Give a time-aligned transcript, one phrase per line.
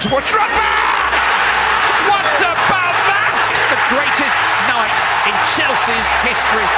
[0.00, 0.62] towards Drogba!
[2.06, 3.34] What about that?
[3.50, 4.38] It's the greatest
[4.70, 6.68] night in Chelsea's history.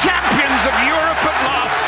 [0.00, 1.84] Champions of Europe at last.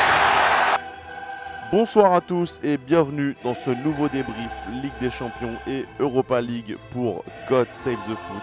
[1.73, 4.51] Bonsoir à tous et bienvenue dans ce nouveau débrief
[4.83, 8.43] Ligue des Champions et Europa League pour God Save the Foot.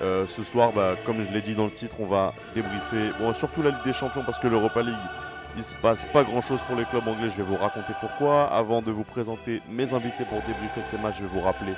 [0.00, 3.34] Euh, ce soir, bah, comme je l'ai dit dans le titre, on va débriefer bon,
[3.34, 4.96] surtout la Ligue des Champions parce que l'Europa League,
[5.56, 7.30] il se passe pas grand chose pour les clubs anglais.
[7.30, 8.44] Je vais vous raconter pourquoi.
[8.52, 11.72] Avant de vous présenter mes invités pour débriefer ces matchs, je vais vous rappeler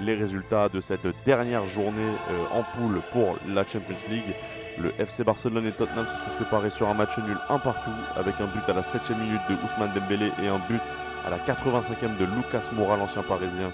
[0.00, 4.34] les résultats de cette dernière journée euh, en poule pour la Champions League.
[4.78, 8.34] Le FC Barcelone et Tottenham se sont séparés sur un match nul un partout avec
[8.40, 10.82] un but à la 7ème minute de Ousmane Dembélé et un but
[11.24, 13.70] à la 85e de Lucas Moura, l'ancien parisien,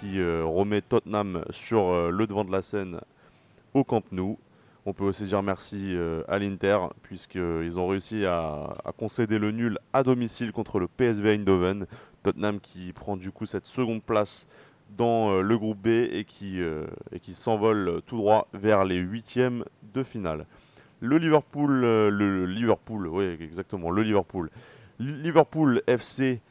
[0.00, 3.00] qui euh, remet Tottenham sur euh, le devant de la scène
[3.74, 4.38] au Camp Nou.
[4.86, 9.78] On peut aussi dire merci euh, à l'Inter puisqu'ils ont réussi à, concéder le nul
[9.92, 11.86] à domicile contre le PSV Eindhoven.
[12.22, 14.46] Tottenham qui prend du coup cette seconde place
[14.96, 18.96] dans euh, le groupe B et qui, euh, et qui s'envole tout droit vers les
[18.96, 19.64] huitièmes
[19.94, 20.46] de finale.
[21.00, 24.50] Le Liverpool, le Liverpool, oui exactement, le Liverpool.
[24.98, 26.42] Liverpool FC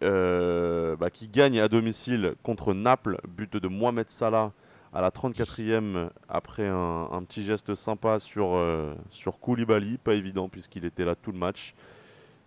[0.00, 4.52] bah, qui gagne à domicile contre Naples, but de Mohamed Salah
[4.94, 10.84] à la 34e après un, petit geste sympa sur, euh, sur Koulibaly, pas évident puisqu'il
[10.84, 11.74] était là tout le match.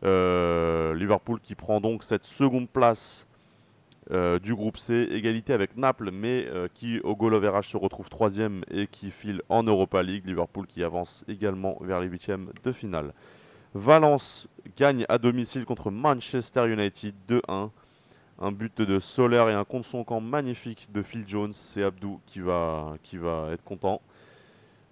[0.04, 3.28] Euh, Liverpool qui prend donc cette seconde place
[4.12, 8.64] euh, du groupe C, égalité avec Naples, mais qui au goal average se retrouve troisième
[8.72, 10.26] et qui file en Europa League.
[10.26, 13.14] Liverpool qui avance également vers les huitièmes de finale.
[13.74, 17.72] Valence gagne à domicile contre Manchester United 2-1.
[18.40, 21.54] Un but de Soler et un contre son camp magnifique de Phil Jones.
[21.54, 24.00] C'est Abdou qui va, qui va être content.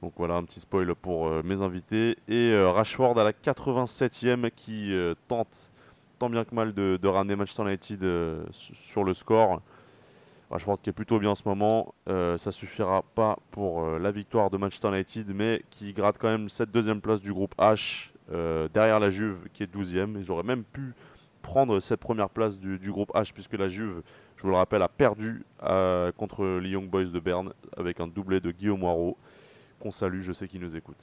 [0.01, 2.17] Donc voilà un petit spoil pour euh, mes invités.
[2.27, 5.71] Et euh, Rashford à la 87e qui euh, tente
[6.17, 8.03] tant bien que mal de, de ramener Manchester United
[8.51, 9.61] su- sur le score.
[10.49, 11.93] Rashford qui est plutôt bien en ce moment.
[12.07, 16.71] Ça suffira pas pour la victoire de Manchester United, mais qui gratte quand même cette
[16.71, 18.11] deuxième place du groupe H
[18.71, 20.15] derrière la Juve qui est 12e.
[20.19, 20.93] Ils auraient même pu
[21.45, 24.01] prendre cette première place du, groupe H puisque la Juve,
[24.35, 28.07] je vous le rappelle, a perdu euh, contre les Young Boys de Berne avec un
[28.07, 29.15] doublé de Guillaume Moirot
[29.79, 30.97] qu'on salue, je sais qu'il nous écoute.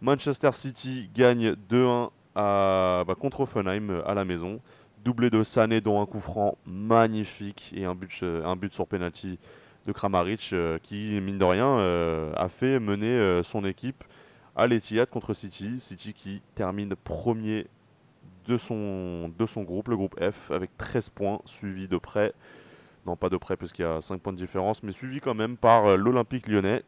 [0.00, 4.60] Manchester City gagne 2-1 à- bah, contre Offenheim euh, à la maison.
[5.04, 9.40] Doublé de Sané dont un coup franc magnifique et un but, euh, sur penalty
[9.84, 10.54] de Kramaric
[10.84, 14.04] qui, mine de rien, a fait mener son équipe
[14.54, 15.80] à l'Etihad contre City.
[15.80, 17.66] City qui termine premier
[18.46, 19.28] de son,
[19.64, 22.32] groupe, le groupe F, avec 13 points, suivi de près,
[23.06, 25.34] non pas de près parce qu'il y a 5 points de différence, mais suivi quand
[25.34, 26.82] même par euh, l'Olympique lyonnais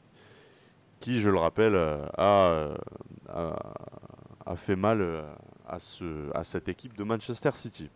[1.00, 2.74] qui, je le rappelle, euh, a, euh,
[3.28, 3.74] a-
[4.46, 5.24] a fait mal
[5.68, 7.90] à, ce, à cette équipe de Manchester City.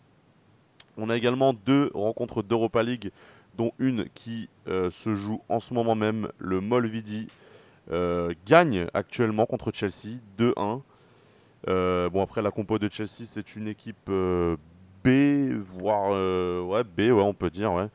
[0.97, 3.12] On a également deux rencontres d'Europa League,
[3.56, 6.28] dont une qui se joue en ce moment même.
[6.38, 7.28] Le Molvidi
[8.47, 10.80] gagne actuellement contre Chelsea 2-1.
[11.66, 14.56] Euh, bon, après, la compo de Chelsea, c'est une équipe euh,
[15.04, 17.88] B, voire euh, ouais, B, ouais, on peut dire,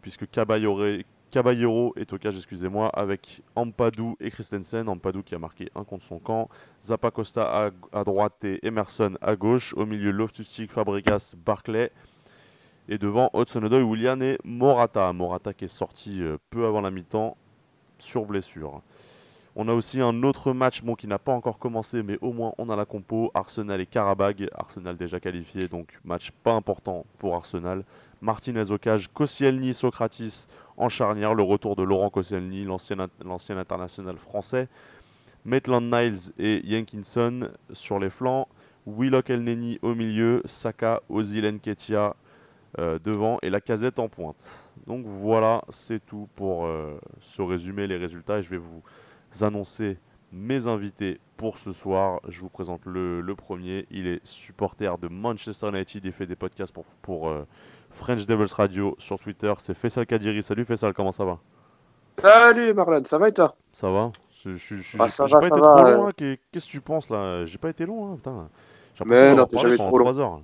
[0.00, 0.80] puisque Caballero,
[1.30, 4.88] Caballero est au cage, excusez-moi, avec Ampadou et Christensen.
[4.88, 6.48] Ampadou qui a marqué un contre son camp.
[6.82, 9.74] Zappa Costa à, droite et Emerson à gauche.
[9.74, 11.92] Au milieu, Loftus-Cheek, Fabregas, Barclay.
[12.88, 15.12] Et devant, Hudson-Odoi, Willian et Morata.
[15.12, 17.36] Morata qui est sorti peu avant la mi-temps
[18.00, 18.82] sur blessure.
[19.56, 22.52] On a aussi un autre match bon, qui n'a pas encore commencé, mais au moins
[22.58, 23.30] on a la compo.
[23.34, 24.48] Arsenal et Karabag.
[24.54, 27.84] Arsenal déjà qualifié, donc match pas important pour Arsenal.
[28.20, 30.46] Martinez au cage, Koscielny, Socratis
[30.76, 31.34] en charnière.
[31.34, 34.68] Le retour de Laurent Koscielny, l'ancien international français.
[35.44, 38.46] Maitland Niles et Jenkinson sur les flancs.
[38.86, 40.42] Willock Elneny au milieu.
[40.44, 42.14] Saka, Ozil Nketia
[42.78, 44.68] euh, devant et la casette en pointe.
[44.86, 48.38] Donc voilà, c'est tout pour euh, ce résumé, les résultats.
[48.38, 48.82] Et je vais vous
[49.40, 49.98] annoncer
[50.32, 52.20] mes invités pour ce soir.
[52.28, 53.86] Je vous présente le, le premier.
[53.90, 57.46] Il est supporter de Manchester United et fait des podcasts pour, pour euh,
[57.90, 59.52] French Devils Radio sur Twitter.
[59.58, 60.42] C'est Faisal Kadiri.
[60.42, 61.38] Salut Faisal, comment ça va?
[62.18, 63.56] Salut Marlon, ça va et toi?
[63.72, 64.12] Ça va
[64.44, 66.06] Je- je- je- Ah, ça J'ai va, pas ça été va, trop long.
[66.08, 66.12] hein.
[66.16, 67.44] Qu'est- Qu'est-ce que tu penses là?
[67.46, 68.48] J'ai pas été long, hein, putain.
[68.94, 70.18] J'ai Mais non, t'es jamais trop long.
[70.18, 70.42] heures.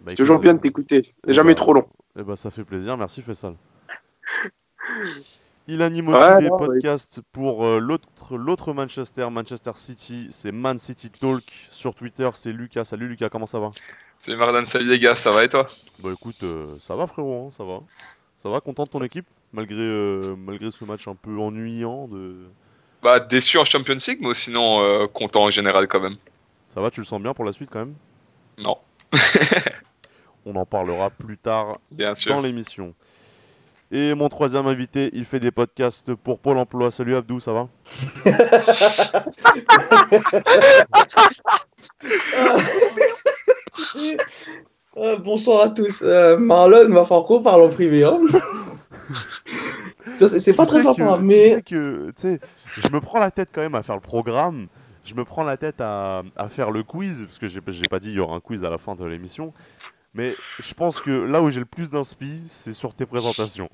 [0.00, 1.02] Bah, C'est toujours bien euh, de t'écouter.
[1.26, 1.86] eh C'est jamais bah, trop long.
[2.18, 3.56] Eh ben, ça fait plaisir, merci Faisal.
[5.66, 6.66] Il anime Ouais, aussi des non, ouais.
[6.66, 10.28] podcasts pour euh, l'autre l'autre Manchester, Manchester City.
[10.30, 12.28] C'est Man City Talk sur Twitter.
[12.34, 12.84] C'est Lucas.
[12.84, 13.70] Salut Lucas, comment ça va?
[14.20, 15.66] Salut Mardan, salut les gars, ça va et toi?
[16.02, 17.80] Bah écoute, euh, ça va frérot, hein, ça va.
[18.36, 19.26] Ça va, content de ton équipe?
[19.52, 22.08] Malgré, euh, malgré ce match un peu ennuyant.
[22.08, 22.36] De...
[23.02, 26.16] Bah déçu en Champions League, mais sinon euh, content en général quand même.
[26.70, 27.94] Ça va, tu le sens bien pour la suite quand même?
[28.58, 28.78] Non.
[30.46, 32.34] on en parlera plus tard Bien sûr.
[32.34, 32.94] dans l'émission.
[33.90, 36.90] Et mon troisième invité, il fait des podcasts pour Pôle emploi.
[36.90, 37.68] Salut Abdou, ça va?
[44.96, 46.02] Euh, bonsoir à tous.
[46.02, 48.04] Euh, Marlon va falloir qu'on parle en privé.
[48.04, 48.18] Hein.
[50.14, 52.40] C'est pas très sympa, que- mais Tu sais que, tu sais,
[52.78, 54.68] je me prends la tête quand même à faire le programme.
[55.04, 57.98] Je me prends la tête à, à faire le quiz, parce que j'ai j'ai pas
[57.98, 59.52] dit il y aura un quiz à la fin de l'émission.
[60.14, 63.68] Mais je pense que là où j'ai le plus d'inspi, c'est sur tes présentations.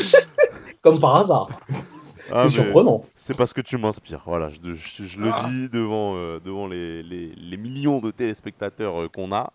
[0.82, 1.48] comme par hasard.
[2.32, 3.02] Ah, c'est surprenant.
[3.14, 4.22] C'est parce que tu m'inspires.
[4.26, 5.46] Voilà, je, je- je le Ah.
[5.48, 9.52] dis devant, euh, devant les, les- les millions de téléspectateurs euh, qu'on a,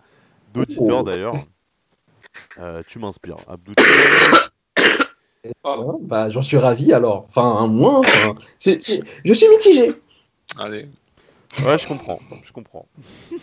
[0.54, 1.04] d'auditeurs Oh.
[1.04, 1.34] d'ailleurs.
[2.60, 3.72] Euh, tu m'inspires, Abdou.
[5.44, 5.52] Ouais,
[6.02, 7.26] bah, J'en suis ravi alors.
[7.28, 8.00] Enfin, un moins.
[8.02, 9.94] enfin, Je suis mitigé.
[10.60, 10.88] Allez.
[11.66, 12.86] Ouais, je comprends, je comprends.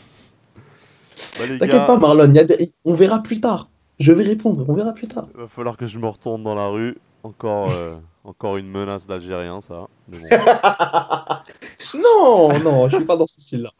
[1.38, 2.32] Bah, T'inquiète gars, pas, Marlon.
[2.32, 3.68] y a des- On verra plus tard.
[3.98, 4.64] Je vais répondre.
[4.68, 5.26] On verra plus tard.
[5.34, 6.96] il va falloir que je me retourne dans la rue.
[7.22, 7.92] Encore, euh,
[8.24, 9.86] encore une menace d'Algérien, ça.
[10.08, 10.18] Bon,
[11.94, 13.70] Non, non, je suis pas dans ce style-là.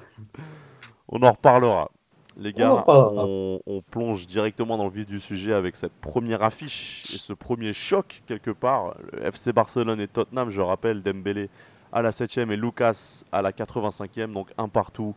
[1.08, 1.90] on en reparlera.
[2.38, 3.24] Les On gars, reparlera.
[3.26, 7.32] on, on plonge directement dans le vif du sujet avec cette première affiche et ce
[7.32, 8.94] premier choc quelque part.
[9.12, 11.48] Le FC Barcelone et Tottenham, je rappelle, Dembélé
[11.92, 15.14] à la 7ème et Lucas à la 85e, donc un partout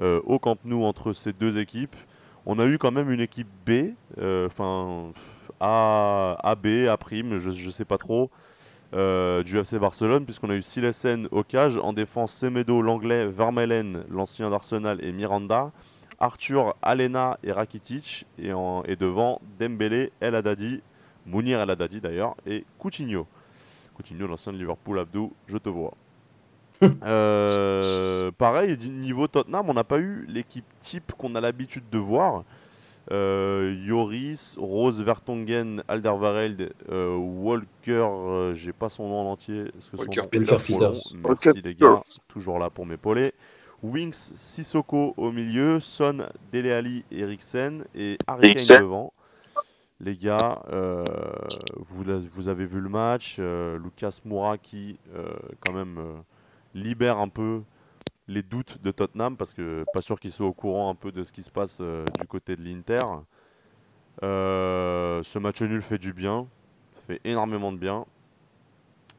[0.00, 1.96] euh, au Camp Nou entre ces deux équipes.
[2.44, 5.12] On a eu quand même une équipe B, euh, enfin
[5.58, 8.30] A, A, B, A prime, je, je sais pas trop,
[8.94, 14.04] euh, du FC Barcelone, puisqu'on a eu Silesen au cage, en défense Semedo, l'anglais, Vermeulen,
[14.08, 15.72] l'ancien d'Arsenal et Miranda.
[16.18, 18.26] Arthur, Alena et Rakitic.
[18.38, 20.82] Et devant, Dembélé, El Haddadi,
[21.26, 23.26] Mounir El Haddadi d'ailleurs, et Coutinho.
[23.94, 25.94] Coutinho, l'ancien de Liverpool, Abdou, je te vois.
[27.02, 31.98] Euh, pareil, du niveau Tottenham, on n'a pas eu l'équipe type qu'on a l'habitude de
[31.98, 32.44] voir.
[33.12, 39.70] Euh, Yoris, Rose Vertonghen, Alderweireld, euh, Walker, euh, j'ai pas son nom en entier.
[39.78, 40.74] Son Walker Merci
[41.22, 42.24] Walker les gars, Peters.
[42.28, 43.32] toujours là pour m'épauler.
[43.82, 49.12] Wings, Sissoko au milieu, Son, Dele Alli, Eriksen et Harry Kane devant.
[50.00, 51.04] Les gars, euh,
[51.76, 55.24] vous, avez vu le match, euh, Lucas Moura qui euh,
[55.64, 56.12] quand même euh,
[56.76, 57.62] libère un peu
[58.28, 61.22] les doutes de Tottenham parce que pas sûr qu'il soit au courant un peu de
[61.24, 63.02] ce qui se passe euh, du côté de l'Inter.
[64.22, 66.46] Euh, ce match nul fait du bien,
[67.06, 68.06] fait énormément de bien.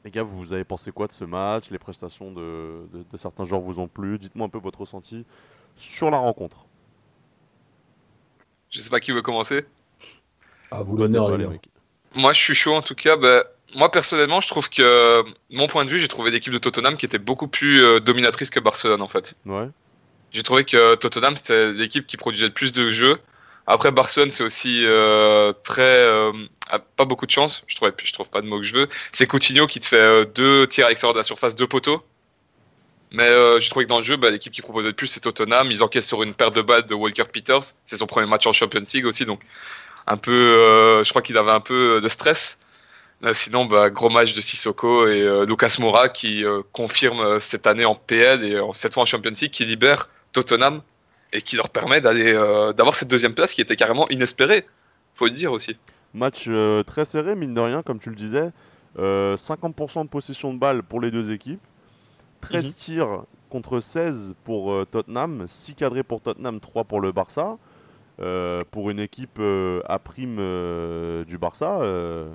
[0.03, 1.69] Les gars, vous avez pensé quoi de ce match?
[1.69, 4.17] Les prestations de, de- de certains joueurs vous ont plu?
[4.17, 5.25] Dites-moi un peu votre ressenti
[5.75, 6.65] sur la rencontre.
[8.69, 9.65] Je sais pas qui veut commencer.
[10.71, 11.69] À vous l'honneur, les mecs.
[12.15, 13.15] Moi, je suis chaud en tout cas.
[13.17, 13.43] bah,
[13.75, 17.05] moi, personnellement, je trouve que, mon point de vue, j'ai trouvé l'équipe de Tottenham qui
[17.05, 19.35] était beaucoup plus euh, dominatrice que Barcelone en fait.
[19.45, 19.67] Ouais.
[20.31, 23.17] J'ai trouvé que Tottenham, c'était l'équipe qui produisait le plus de jeux.
[23.65, 25.83] Après, Barcelone, c'est aussi euh, très.
[25.83, 26.31] euh,
[26.95, 27.63] pas beaucoup de chance.
[27.67, 28.87] Je trouve, je trouve pas de mots que je veux.
[29.11, 32.03] C'est Coutinho qui te fait deux tirs à l'extérieur de la surface, deux poteaux.
[33.11, 33.29] Mais
[33.59, 35.69] j'ai trouvé que dans le jeu, bah, l'équipe qui proposait le plus, c'est Tottenham.
[35.71, 37.73] Ils encaissent sur une paire de balles de Walker Peters.
[37.85, 39.25] C'est son premier match en Champions League aussi.
[39.25, 39.41] Donc,
[40.07, 41.03] un peu.
[41.03, 42.59] je crois qu'il avait un peu de stress.
[43.23, 47.39] Euh, sinon, bah, gros match de Sissoko et euh, Lucas Moura qui euh, confirme euh,
[47.39, 50.81] cette année en PL et euh, cette fois en Champions League, qui libère Tottenham
[51.33, 54.65] et qui leur permet d'aller euh, d'avoir cette deuxième place qui était carrément inespérée.
[55.15, 55.75] Faut le dire aussi.
[56.13, 58.51] Match euh, très serré, mine de rien, comme tu le disais.
[58.99, 61.59] Euh, 50% de possession de balle pour les deux équipes.
[62.41, 62.73] 13 Mhm.
[62.73, 65.45] tirs contre 16 pour euh, Tottenham.
[65.47, 67.57] 6 cadrés pour Tottenham, 3 pour le Barça.
[68.19, 72.27] Euh, pour une équipe euh, à prime euh, du Barça, euh,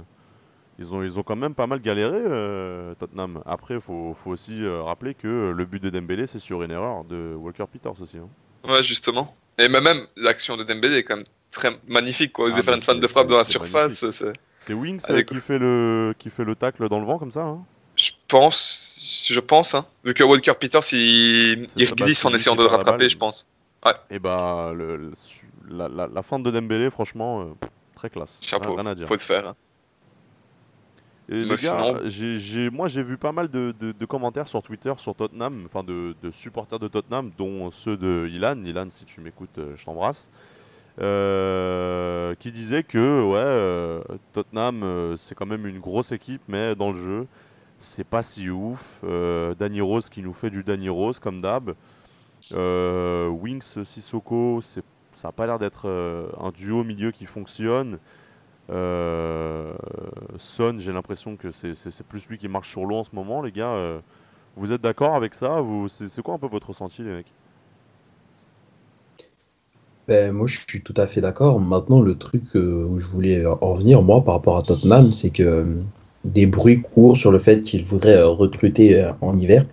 [0.79, 3.43] ils, ont, ils ont quand même pas mal galéré, euh, Tottenham.
[3.47, 6.71] Après, il faut, faut aussi euh, rappeler que le but de Dembélé, c'est sur une
[6.71, 8.19] erreur de Walker Peters aussi.
[8.19, 8.29] hein.
[8.69, 9.35] Ouais, justement.
[9.59, 12.33] Et même, même l'action de Dembélé est quand même très magnifique.
[12.33, 12.47] Quoi.
[12.47, 15.41] Oser Ah, faire une fan de frappe dans la surface, c'est- Wings Allez, euh, qui,
[15.41, 17.65] fait le, qui fait le tacle dans le vent comme ça hein
[17.95, 19.85] je pense, je pense, hein.
[20.03, 23.11] vu que Walker Peters il, il bah, glisse en essayant de le rattraper, balle.
[23.11, 23.47] je pense.
[24.09, 28.39] Et bah, le, le- su- la, la, la fin de Dembélé, franchement, euh, très classe.
[28.41, 29.07] Chapeau, Rien à dire.
[29.09, 29.55] faut le faire.
[31.29, 34.63] Et les gars, j'ai, j'ai- moi j'ai vu pas mal de, de- de commentaires sur
[34.63, 38.63] Twitter sur Tottenham, enfin de, de supporters de Tottenham, dont ceux de Ilan.
[38.65, 40.31] Ilan, si tu m'écoutes, euh, je t'embrasse.
[41.01, 44.03] Euh, qui disaient que ouais, euh,
[44.35, 47.27] Tottenham euh, c'est quand même une grosse équipe, mais dans le jeu
[47.79, 49.01] c'est pas si ouf.
[49.59, 51.75] Danny Rose qui nous fait du Danny Rose comme d'hab.
[52.53, 55.89] Wings Sissoko, c'est, ça a pas l'air d'être
[56.41, 57.99] un duo au milieu qui fonctionne.
[58.71, 59.73] Euh,
[60.39, 61.75] Son, j'ai l'impression que c'est,
[62.09, 63.73] plus lui qui marche sur l'eau en ce moment, les gars.
[63.73, 64.01] euh,
[64.57, 65.59] vous êtes d'accord avec ça?
[65.89, 67.33] C'est, quoi un peu votre ressenti, les mecs?
[70.09, 71.61] Ben, moi, je suis tout à fait d'accord.
[71.61, 75.31] Maintenant, le truc euh, où je voulais en venir, moi, par rapport à Tottenham, c'est
[75.31, 75.79] que
[76.25, 79.65] des bruits courent sur le fait qu'il voudrait recruter en hiver.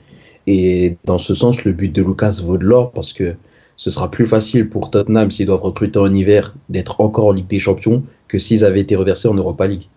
[0.48, 3.36] Et dans ce sens, le but de Lucas vaut de l'or parce que
[3.76, 7.48] ce sera plus facile pour Tottenham s'ils doivent recruter en hiver d'être encore en Ligue
[7.48, 9.90] des Champions que s'ils avaient été reversés en Europa League.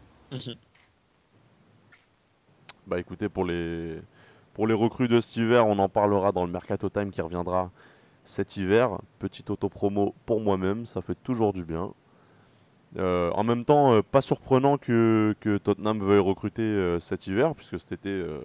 [2.88, 4.00] Bah écoutez, pour les,
[4.54, 7.70] pour les recrues de cet hiver, on en parlera dans le Mercato Time qui reviendra
[8.24, 8.98] cet hiver.
[9.20, 11.92] Petite auto-promo pour moi-même, ça fait toujours du bien.
[12.98, 17.54] Euh, en même temps, euh, pas surprenant que, que Tottenham veuille recruter euh, cet hiver,
[17.54, 18.10] puisque cet été...
[18.10, 18.40] euh,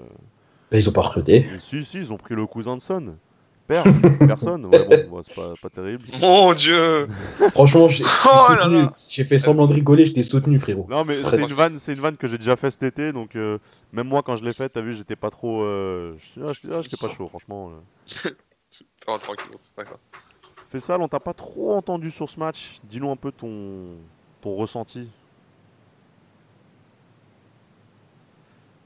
[0.71, 1.45] Ben, ils ont pas recruté.
[1.59, 3.15] si, si, ils ont pris le cousin de Son.
[3.67, 3.83] Père,
[4.27, 4.65] personne.
[4.65, 6.03] Ouais, bon, c'est pas, pas terrible.
[6.21, 7.07] Mon dieu
[7.51, 10.87] Franchement, j'ai Oh fait semblant de rigoler, je t'ai soutenu, frérot.
[10.89, 13.35] Non, mais c'est une vanne, c'est une vanne que j'ai déjà fait cet été, donc
[13.35, 13.57] euh,
[13.91, 16.73] même moi quand je l'ai faite, t'as vu, j'étais pas trop, euh, je- ah, j'étais
[16.73, 17.71] ah, j'étais pas chaud, franchement.
[17.71, 18.29] euh.
[19.05, 19.97] Ça va, tranquille, c'est pas grave.
[20.69, 22.79] Fessal, on t'a pas trop entendu sur ce match?
[22.83, 23.95] Dis-nous un peu ton,
[24.41, 25.07] ton ressenti.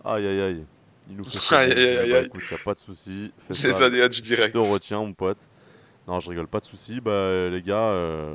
[0.05, 0.65] Aïe aïe aïe.
[1.12, 2.25] Il nous fait Aïe, aïe, aïe, Bah, aïe.
[2.25, 3.32] écoute, y a pas de souci.
[3.50, 4.53] Les Fessal, aléas du je direct.
[4.53, 5.38] te retiens, mon pote.
[6.08, 7.00] Non, je rigole, pas de souci.
[7.00, 8.34] Bah, les gars, euh,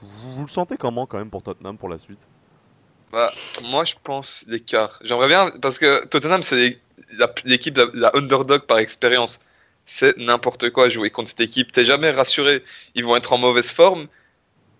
[0.00, 2.20] vous, vous le sentez comment quand même pour Tottenham pour la suite?
[3.12, 3.30] Bah,
[3.64, 4.98] moi, je pense l'écart.
[5.04, 6.78] J'aimerais bien, parce que Tottenham, c'est les-
[7.18, 9.40] la- l'équipe, de la underdog par expérience.
[9.86, 11.70] C'est n'importe quoi jouer contre cette équipe.
[11.72, 12.64] T'es jamais rassuré.
[12.94, 14.06] Ils vont être en mauvaise forme.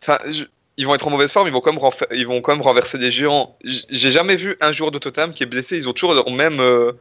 [0.02, 0.44] Enfin, je-
[0.78, 1.46] ils vont être en mauvaise forme.
[1.46, 3.56] Ils vont quand même, ils vont quand même renverser des géants.
[3.64, 5.76] J'ai jamais vu un joueur de Tottenham qui est blessé.
[5.76, 6.92] Ils ont toujours leur même, euh,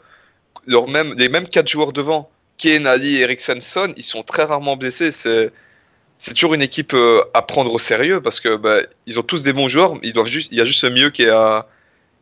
[0.67, 2.29] même, les mêmes quatre joueurs devant.
[2.57, 5.11] Kane, Ali, Eriksen, Son, ils sont très rarement blessés.
[5.11, 8.77] C'est toujours une équipe euh, à prendre au sérieux parce que bah,
[9.07, 9.95] ils ont tous des bons joueurs.
[10.03, 11.67] Ils doivent juste, il y a juste ce milieu qui a,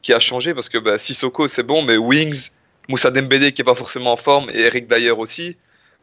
[0.02, 2.50] qui a changé parce que bah, Sissoko c'est bon, mais Wings,
[2.90, 5.58] Moussa Dembélé qui est pas forcément en forme et Eric Dyer aussi,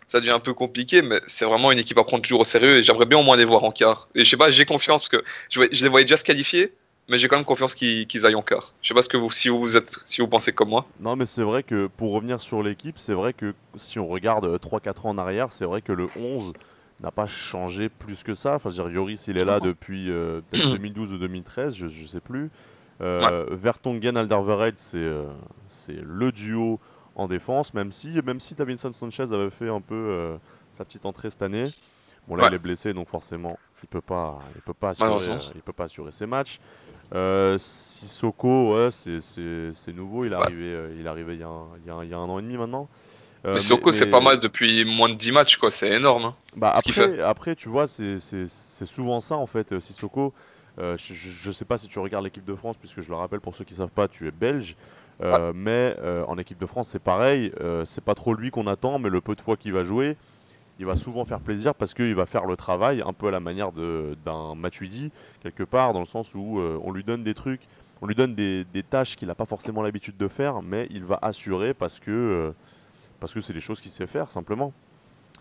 [0.09, 1.03] ça devient un peu compliqué.
[1.03, 3.37] Mais c'est vraiment une équipe à prendre toujours au sérieux et j'aimerais bien au moins
[3.37, 4.09] les voir en quart.
[4.15, 6.73] Et je sais pas, j'ai confiance parce que je, je les voyais déjà se qualifier,
[7.09, 8.75] mais j'ai quand même confiance qu'ils aillent en quart.
[8.83, 10.87] Je sais pas ce que vous, si vous êtes, si vous pensez comme moi.
[11.01, 14.45] Non, mais c'est vrai que pour revenir sur l'équipe, c'est vrai que si on regarde
[14.45, 16.53] euh, 3-4 ans en arrière, c'est vrai que le 11
[17.01, 18.55] n'a pas changé plus que ça.
[18.57, 21.87] Enfin, je veux dire, Yoris, il est là depuis euh, peut-être 2012 ou 2013, je,
[21.87, 22.51] je sais plus.
[23.01, 25.25] Euh, Vertonghen, Alderweireld, c'est euh,
[25.69, 26.81] c'est le duo
[27.15, 30.37] en défense, même si, même si Davinson Sanchez avait fait un peu euh,
[30.73, 31.65] sa petite entrée cette année.
[32.27, 32.49] Bon, là, Ouais.
[32.51, 35.73] il est blessé, donc forcément, il peut pas, il peut pas assurer, euh, il peut
[35.73, 36.59] pas assurer ses matchs.
[37.15, 40.25] Euh, Sissoko, ouais, c'est- nouveau.
[40.25, 40.43] Il est Ouais.
[40.43, 42.19] arrivé, il est arrivé il y, a un, il y a un- il y a
[42.19, 42.89] un an et demi maintenant.
[43.47, 46.25] Euh, mais Sissoko c'est pas mal depuis moins de 10 matchs quoi, c'est énorme.
[46.27, 46.35] hein.
[46.57, 48.19] Bah ce après, après, tu vois, c'est
[48.85, 50.35] souvent ça en fait, euh, Sissoko.
[50.79, 53.41] Euh, je, je, sais pas si tu regardes l'équipe de France, puisque je le rappelle
[53.41, 54.77] pour ceux qui savent pas, tu es belge.
[55.21, 57.53] Euh, Mais euh, en équipe de France, c'est pareil.
[57.85, 60.17] c'est pas trop lui qu'on attend, mais le peu de fois qu'il va jouer,
[60.79, 63.41] il va souvent faire plaisir parce qu'il va faire le travail un peu à la
[63.41, 65.11] manière d'un Matuidi,
[65.43, 67.63] quelque part, dans le sens où euh, on lui donne des trucs,
[68.01, 71.05] on lui donne des, des tâches qu'il n'a pas forcément l'habitude de faire, mais il
[71.05, 72.51] va assurer parce que euh,
[73.21, 74.73] parce que c'est des choses qu'il sait faire simplement.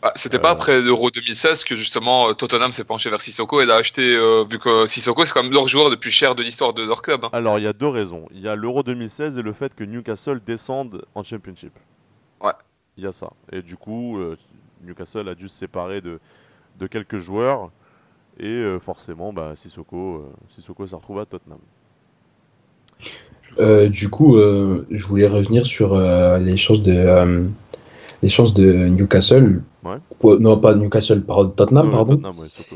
[0.01, 0.53] Ah, C'était pas Euh.
[0.53, 4.57] après l'Euro 2016 que justement Tottenham s'est penché vers Sissoko et l'a acheté, euh, vu
[4.59, 7.25] que Sissoko c'est quand même leur joueur le plus cher de l'histoire de leur club.
[7.25, 7.29] hein.
[7.33, 8.27] Alors, il y a deux raisons.
[8.31, 11.73] Il y a l'Euro 2016 et le fait que Newcastle descende en Championship.
[12.41, 12.51] Ouais.
[12.97, 13.31] Il y a ça.
[13.51, 14.37] Et du coup, euh,
[14.85, 16.19] Newcastle a dû se séparer de,
[16.79, 17.71] de quelques joueurs.
[18.39, 21.57] Et euh, forcément, bah, Sissoko, euh, Sissoko se retrouve à Tottenham.
[23.59, 27.47] Euh, du coup, euh, je voulais revenir sur euh, les chances de
[28.21, 29.61] les chances de Newcastle.
[29.83, 30.37] Ouais.
[30.39, 32.15] Non, pas Newcastle, pardon, Tottenham, pardon.
[32.15, 32.75] Tottenham, ouais, surtout,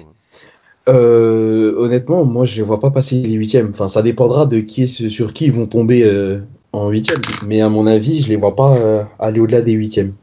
[0.88, 0.94] ouais.
[0.94, 3.70] Honnêtement, moi, je les vois pas passer les huitièmes.
[3.72, 6.40] Enfin, ça dépendra de qui est- sur qui ils vont tomber
[6.74, 7.22] en huitième.
[7.46, 10.14] Mais à mon avis, je les vois pas aller au-delà des huitièmes.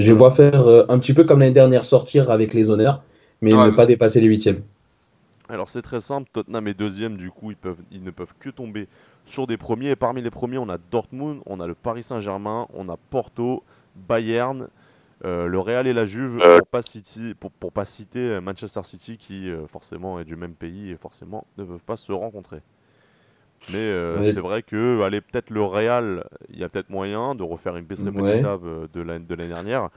[0.00, 3.02] Je les vois faire euh, un petit peu comme l'année dernière, sortir avec les honneurs,
[3.40, 4.62] mais Ouais, ne pas dépasser les huitièmes.
[5.48, 6.28] Alors, c'est très simple.
[6.32, 7.16] Tottenham est deuxième.
[7.16, 8.86] Du coup, ils, peuvent, ils ne peuvent que tomber
[9.24, 9.90] sur des premiers.
[9.90, 13.64] Et parmi les premiers, on a Dortmund, on a le Paris Saint-Germain, on a Porto,
[13.96, 14.68] Bayern,
[15.24, 18.82] euh, le Real et la Juve, pour pas citer, pour, pour pas citer euh, Manchester
[18.84, 22.60] City qui euh, forcément est du même pays et forcément ne peuvent pas se rencontrer.
[23.68, 24.32] Mais euh, Ouais.
[24.32, 27.84] c'est vrai que allez peut-être le Real, il y a peut-être moyen de refaire une
[27.84, 28.10] baisse Ouais.
[28.10, 29.88] répétitive euh, de l'année de l'année dernière.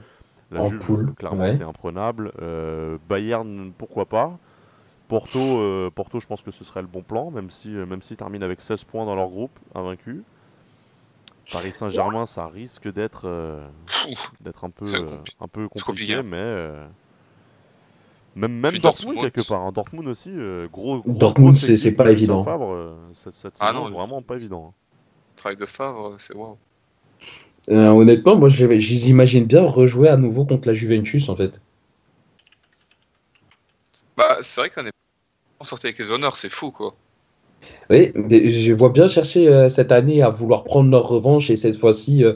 [0.50, 1.54] La En Juve, poule, clairement, ouais.
[1.54, 2.30] c'est imprenable.
[2.42, 4.38] Euh, Bayern, pourquoi pas.
[5.08, 8.02] Porto, euh, Porto, je pense que ce serait le bon plan, même si euh, même
[8.02, 10.22] s'ils terminent avec 16 points dans leur groupe, invaincus.
[11.52, 13.66] Paris Saint-Germain, ça risque d'être euh,
[14.62, 16.22] un peu euh, un peu compliqué, compliqué.
[16.22, 16.86] mais euh,
[18.36, 19.20] même Dortmund, Dortmund.
[19.32, 19.62] quelque part.
[19.62, 19.72] hein.
[19.72, 22.44] Dortmund aussi, euh, gros, gros Dortmund, c'est- pas évident.
[22.44, 22.94] Favre, euh,
[23.60, 24.68] Ah saison, non, vraiment pas évident.
[24.70, 24.74] hein.
[25.36, 26.56] travail de Favre, c'est waouh.
[27.70, 31.60] Euh, honnêtement, moi, je les imagine bien rejouer à nouveau contre la Juventus, en fait.
[34.16, 34.90] Bah, c'est vrai que l'année
[35.60, 36.94] on sortait avec les honneurs, c'est fou quoi.
[37.90, 41.76] Oui, je vois bien chercher euh, cette année à vouloir prendre leur revanche et cette
[41.76, 42.34] fois-ci, euh,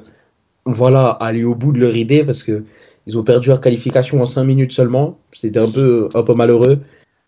[0.65, 2.65] voilà, aller au bout de leur idée parce que
[3.09, 5.19] ils ont perdu leur qualification en 5 minutes seulement.
[5.33, 6.79] C'était un peu, un peu malheureux.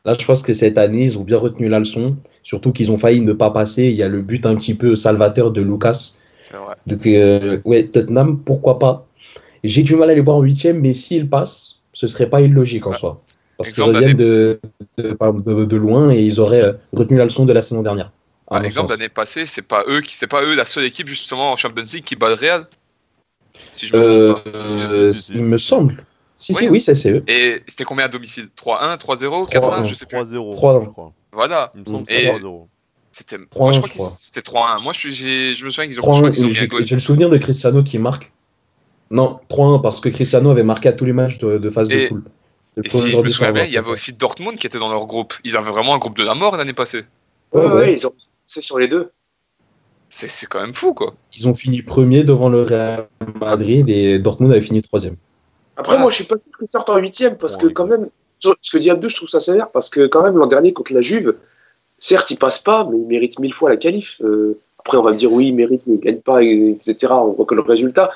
[0.05, 2.17] Là, je pense que cette année, ils ont bien retenu la leçon.
[2.43, 3.85] Surtout qu'ils ont failli ne pas passer.
[3.85, 6.13] Il y a le but un petit peu salvateur de Lucas.
[6.53, 6.75] Vrai.
[6.87, 9.07] Donc, euh, ouais, Tottenham, pourquoi pas
[9.65, 12.87] J'ai du mal à les voir en huitième, mais s'ils passent, ce serait pas illogique
[12.87, 12.99] en Ouais.
[12.99, 13.23] soi.
[13.57, 14.59] Parce qu'ils reviennent de,
[14.99, 18.11] de, de- de loin et ils auraient euh, retenu la leçon de la saison dernière.
[18.49, 21.53] Par exemple, l'année passée, c'est pas eux qui, c'est pas eux la seule équipe justement
[21.53, 22.67] en Champions League qui bat le Real.
[23.73, 25.97] Si je me Euh, trompe euh, il me semble.
[26.39, 26.59] Si, Oui.
[26.59, 27.23] si, oui, c'est eux.
[27.29, 28.49] Et c'était combien à domicile?
[28.57, 30.17] 3-1, 3-0, 4-1, 3-1, je sais plus.
[30.17, 30.85] 3-0, 3-1.
[30.85, 31.13] je crois.
[31.33, 31.71] Voilà.
[31.75, 32.69] Il me semble que Et- c'est 3-0.
[33.13, 33.37] C'était.
[33.37, 34.13] 3-1, Moi, je crois je que crois.
[34.19, 34.79] c'était 3-1.
[34.83, 36.51] Moi, je, suis- j'ai- je me souviens qu'ils ont, je 3-1, crois qu'ils ont et
[36.53, 38.33] mis un J'ai le souvenir de Cristiano qui marque.
[39.11, 42.05] Non, 3-1 parce que Cristiano avait marqué à tous les matchs de, de phase Et-
[42.05, 42.23] de poule.
[42.77, 44.89] Le Et si je me souviens bien, il y avait aussi Dortmund qui était dans
[44.91, 45.35] leur groupe.
[45.45, 47.03] Ils avaient vraiment un groupe de la mort l'année passée.
[47.53, 47.73] Ouais, Ouais, ouais.
[47.75, 48.13] ouais, ils ont
[48.47, 49.11] c'est sur les deux.
[50.13, 51.15] C'est c'est quand même fou, quoi.
[51.37, 53.09] Ils ont fini premier devant le Real
[53.41, 55.15] Madrid et Dortmund avait fini troisième.
[55.77, 58.09] Après, moi, je suis pas sûr qu'ils sortent en huitième parce que quand même,
[58.41, 60.73] sur- ce que dit Abdou, je trouve ça sévère parce que quand même l'an dernier
[60.73, 61.37] contre la Juve,
[61.99, 64.21] certes, ils passent pas, mais ils méritent mille fois la qualif.
[64.23, 67.13] Euh, après, on va me dire oui, ils méritent, mais ils gagnent pas, et- etc.
[67.13, 68.11] On voit que le résultat.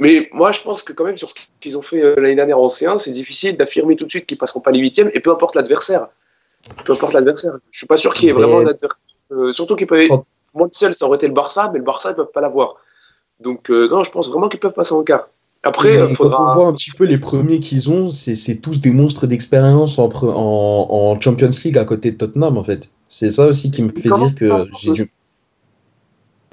[0.00, 2.58] Mais moi, je pense que quand même sur ce qu'ils ont fait euh, l'année dernière
[2.58, 5.30] en C1, c'est difficile d'affirmer tout de suite qu'ils passeront pas les huitièmes et peu
[5.30, 6.08] importe l'adversaire.
[6.84, 7.52] Peu importe l'adversaire.
[7.70, 8.98] Je suis pas sûr qu'il y ait Mais- vraiment un adversaire.
[9.30, 10.08] Euh, surtout qu'ils peuvent.
[10.54, 12.74] Moi, seul, ça aurait été le Barça, mais le Barça, ils peuvent pas l'avoir.
[13.40, 15.28] Donc, euh, non, je pense vraiment qu'ils peuvent passer en quart.
[15.64, 16.54] Après, Et euh, Quand on faudra.
[16.54, 20.86] voit un petit peu les premiers qu'ils ont, c'est tous des monstres d'expérience en, en,
[20.90, 22.90] en Champions League à côté de Tottenham en fait.
[23.08, 25.10] C'est ça aussi qui me fait dire que j'ai du...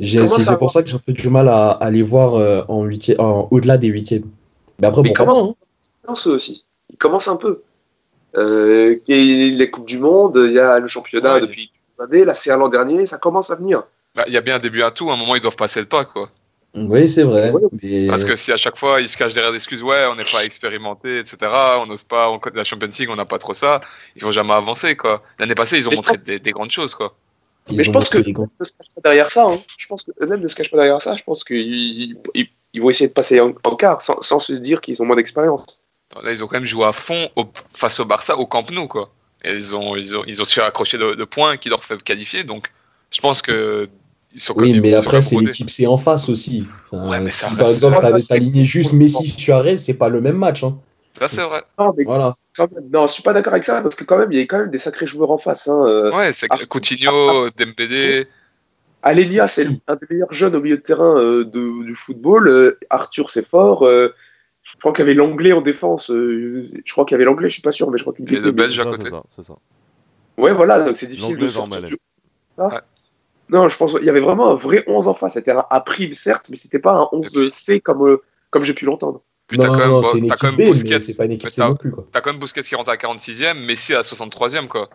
[0.01, 2.87] C'est pour ça que j'ai un peu du mal à, à les voir euh, en
[3.19, 4.25] en- au-delà des huitièmes.
[4.79, 5.55] Mais après, pourquoi comment-
[6.07, 6.13] hein.
[6.27, 6.65] aussi?
[6.89, 7.61] Il commence un peu.
[8.37, 11.41] Euh, il y a les Coupes du Monde, il y a le championnat Ouais.
[11.41, 13.83] depuis années, là c'est l'an dernier, ça commence à venir.
[14.15, 15.09] Bah, Il y a bien un début à tout.
[15.09, 16.29] À un moment, ils doivent passer le pas, quoi.
[16.75, 17.51] Oui, c'est vrai.
[17.81, 18.07] Mais...
[18.07, 20.23] Parce que si à chaque fois, ils se cachent derrière des excuses, ouais, on n'est
[20.31, 21.37] pas expérimenté, etc.,
[21.79, 23.79] on n'ose pas, on, la Champions League, on n'a pas trop ça,
[24.15, 25.23] ils vont jamais avancer, quoi.
[25.39, 27.15] L'année passée, ils ont Mais montré des, des grandes choses, quoi.
[27.69, 28.23] ils mais je pense que- Ne
[28.65, 29.59] se cache pas derrière ça, hein.
[29.77, 32.81] je pense que eux-mêmes ne se cachent pas derrière ça, je pense qu'ils ils, ils
[32.81, 35.65] vont essayer de passer en, en quart sans, sans se dire qu'ils ont moins d'expérience.
[36.23, 38.87] Là, ils ont quand même joué à fond au- face au Barça, au Camp Nou,
[38.87, 39.11] quoi.
[39.43, 42.01] Et ils ont, ils ont, ils ont su accrocher de, de points qui leur fait
[42.03, 42.69] qualifier, donc
[43.11, 43.87] je pense que
[44.33, 46.67] ils sont quand Oui, mais après, c'est l'équipe C en face aussi.
[46.91, 50.35] Enfin, Ouais, mais si par exemple, t'avais aligné juste Messi, Suarez, c'est pas le même
[50.37, 50.63] match.
[50.63, 50.77] Hein.
[51.17, 51.63] Ça, c'est vrai.
[51.79, 52.35] Non, mais Voilà.
[52.55, 54.41] quand même, non, je suis pas d'accord avec ça parce que quand même, il y
[54.41, 55.67] a quand même des sacrés joueurs en face.
[55.67, 55.83] Hein.
[55.87, 58.27] Euh, Ouais, c'est Coutinho, Dembélé.
[59.01, 62.47] Alenia, c'est un des meilleurs jeunes au milieu de terrain euh, de- du football.
[62.49, 63.83] Euh, Arthur, c'est fort.
[63.87, 64.13] Euh,
[64.79, 66.09] je crois qu'il y avait l'anglais en défense.
[66.09, 68.25] euh, je crois qu'il y avait l'anglais, je suis pas sûr, mais je crois qu'il
[68.27, 69.03] Et le était- Belge à côté.
[69.03, 69.53] c'est ça, c'est ça.
[70.37, 71.83] Ouais, voilà, donc c'est difficile de sortir.
[71.83, 71.97] Du-
[72.57, 72.79] Ouais.
[73.49, 75.33] Non, je pense qu'il y avait vraiment un vrai 11 en face.
[75.33, 78.85] C'était un A prime, certes, mais c'était pas un 11C comme, euh, comme j'ai pu
[78.85, 79.21] l'entendre.
[79.47, 80.99] Puis t'as non, quand même, quand même Busquets.
[81.01, 81.15] C.
[81.17, 84.89] T'as quand même Busquets qui rentre à 46e, Messi à 63e, quoi.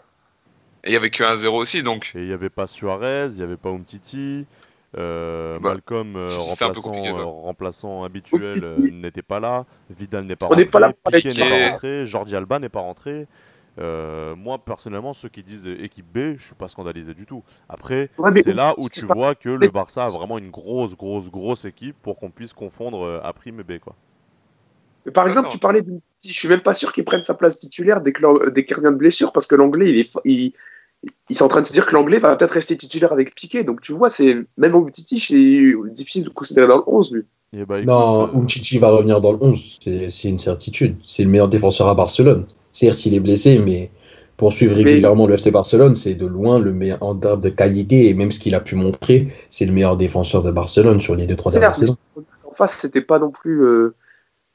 [0.85, 2.12] Et il y avait que 1-0 aussi, donc.
[2.14, 4.47] Et il n'y avait pas Suarez, il n'y avait pas Umtiti.
[4.96, 9.66] Euh, Bah, Malcolm, euh, remplaçant, euh, remplaçant habituel, euh, n'était pas là.
[9.90, 10.64] Vidal n'est pas On rentré.
[10.66, 12.07] pas là Piqué n'est pas rentré.
[12.07, 13.26] Jordi Alba n'est pas rentré.
[13.80, 17.42] Euh, moi, personnellement, ceux qui disent équipe B, je suis pas scandalisé du tout.
[17.68, 20.96] Après, Ouais, c'est là où tu pas- vois que le Barça a vraiment une grosse,
[20.96, 23.78] grosse, grosse équipe pour qu'on puisse confondre A' et B.
[23.80, 23.96] Quoi.
[25.07, 26.00] Mais par exemple, tu parlais de.
[26.24, 28.24] Je suis même pas sûr qu'il prenne sa place titulaire dès qu'il
[28.76, 30.16] revient de blessure, parce que l'anglais, il est.
[30.24, 30.52] Il,
[31.31, 33.64] ils sont en train de se dire que l'anglais va peut-être rester titulaire avec Piqué.
[33.64, 37.12] Donc tu vois, c'est même au Titi, c'est difficile de le considérer dans le 11,
[37.12, 37.23] lui.
[37.57, 39.79] Et bah, écoute, Non, euh, Umtiti va revenir dans le 11,
[40.11, 40.97] c'est une certitude.
[41.07, 42.47] C'est le meilleur défenseur à Barcelone.
[42.73, 43.90] Certes, il est blessé, mais
[44.37, 47.49] pour suivre Mais- régulièrement le FC Barcelone, c'est de loin le meilleur en termes de
[47.51, 51.14] qualité et même ce qu'il a pu montrer, c'est le meilleur défenseur de Barcelone sur
[51.14, 51.95] les deux trois dernières saisons.
[52.45, 53.64] en face, c'était pas non plus.
[53.64, 53.95] euh,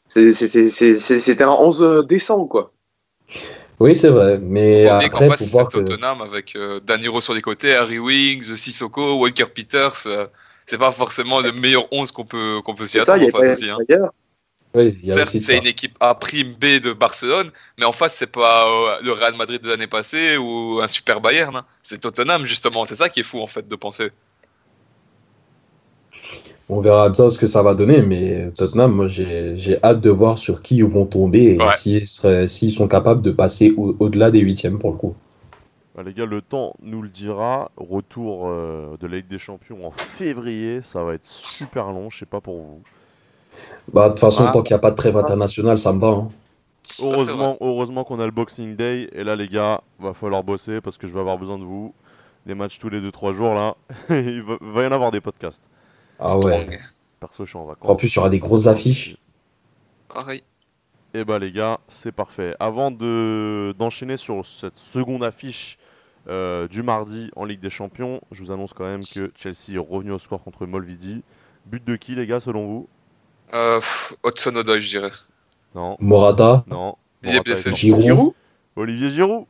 [0.09, 2.71] C'était un 11 décent, quoi.
[3.79, 7.21] Oui, c'est vrai, mais qu'en après, face, faut c'est voir que Tottenham avec euh, Danilo
[7.21, 10.03] sur les côtés, Harry Wings, Sissoko, Walker Peters.
[10.07, 10.27] euh,
[10.65, 13.69] c'est pas forcément le meilleur 11 qu'on peut, qu'on peut s'y attendre en face aussi.
[13.69, 13.77] hein.
[13.87, 14.13] d'ailleurs.
[14.75, 17.91] oui, il y a Certes, c'est une équipe A prime B de Barcelone, mais en
[17.91, 21.55] face, c'est pas euh, le Real Madrid de l'année passée ou un super Bayern.
[21.55, 21.65] hein.
[21.81, 22.85] C'est Tottenham, justement.
[22.85, 24.11] C'est ça qui est fou, en fait, de penser.
[26.71, 30.09] On verra bien ce que ça va donner, mais Tottenham, moi j'ai j'ai hâte de
[30.11, 33.95] voir sur qui ils vont tomber et s'ils seraient- s'ils sont capables de passer au-
[33.99, 35.15] au-delà des huitièmes pour le coup.
[35.95, 37.71] bah, les gars, le temps nous le dira.
[37.75, 42.19] Retour euh, de la Ligue des Champions en février, ça va être super long, je
[42.19, 42.81] sais pas pour vous.
[43.91, 44.51] Bah, de toute façon, Ah.
[44.51, 46.07] tant qu'il n'y a pas de trêve internationale, ça me va.
[46.09, 46.29] hein.
[47.01, 49.09] heureusement, heureusement qu'on a le Boxing Day.
[49.13, 51.93] Et là, les gars, va falloir bosser parce que je vais avoir besoin de vous.
[52.45, 53.75] Des matchs tous les 2-3 jours là.
[54.09, 55.67] il va, va y en avoir des podcasts.
[56.19, 56.67] Ah ouais.
[57.19, 57.89] Perso, je suis en vacances.
[57.89, 59.17] En plus, il y aura des grosses affiches.
[60.07, 60.43] Pareil.
[61.13, 62.55] Et bah les gars, c'est parfait.
[62.59, 65.77] Avant de d'enchaîner sur cette seconde affiche
[66.27, 69.77] euh, du mardi en Ligue des Champions, je vous annonce quand même que Chelsea est
[69.77, 71.23] revenu au score contre Molvidi.
[71.65, 72.87] But de qui les gars selon vous?
[73.53, 73.81] Euh,
[74.25, 75.11] Hudson Odoi, je dirais.
[75.73, 76.95] Non, Morata, non.
[77.23, 78.01] Morata Giroud.
[78.01, 78.33] Giroud?
[78.75, 79.45] Olivier Giroud,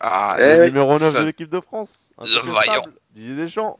[0.00, 2.10] Ah, Eh le numéro 9 ça- de l'équipe de France.
[2.18, 2.40] Vaillant.
[2.42, 2.92] Incontestable.
[3.14, 3.78] Didier Deschamps.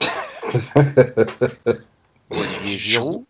[2.30, 3.24] Olivier Giroud.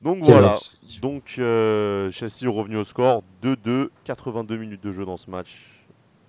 [0.00, 0.58] Donc Quel voilà.
[1.00, 5.86] Donc euh, Chelsea est revenu au score 2-2, 82 minutes de jeu dans ce match.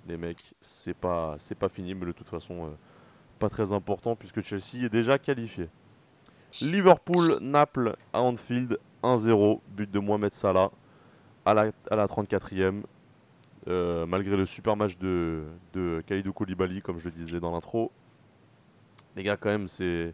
[0.07, 2.69] Les mecs, c'est pas c'est pas fini, mais de toute façon euh,
[3.39, 5.69] pas très important puisque Chelsea est déjà qualifié.
[6.61, 10.71] Liverpool Naples à Anfield 1-0, but de Mohamed Salah
[11.45, 12.83] à la, à la 34e.
[13.67, 17.91] euh, malgré le super match de, de Kalidou Koulibaly, comme je le disais dans l'intro.
[19.15, 20.13] Les gars, quand même, c'est.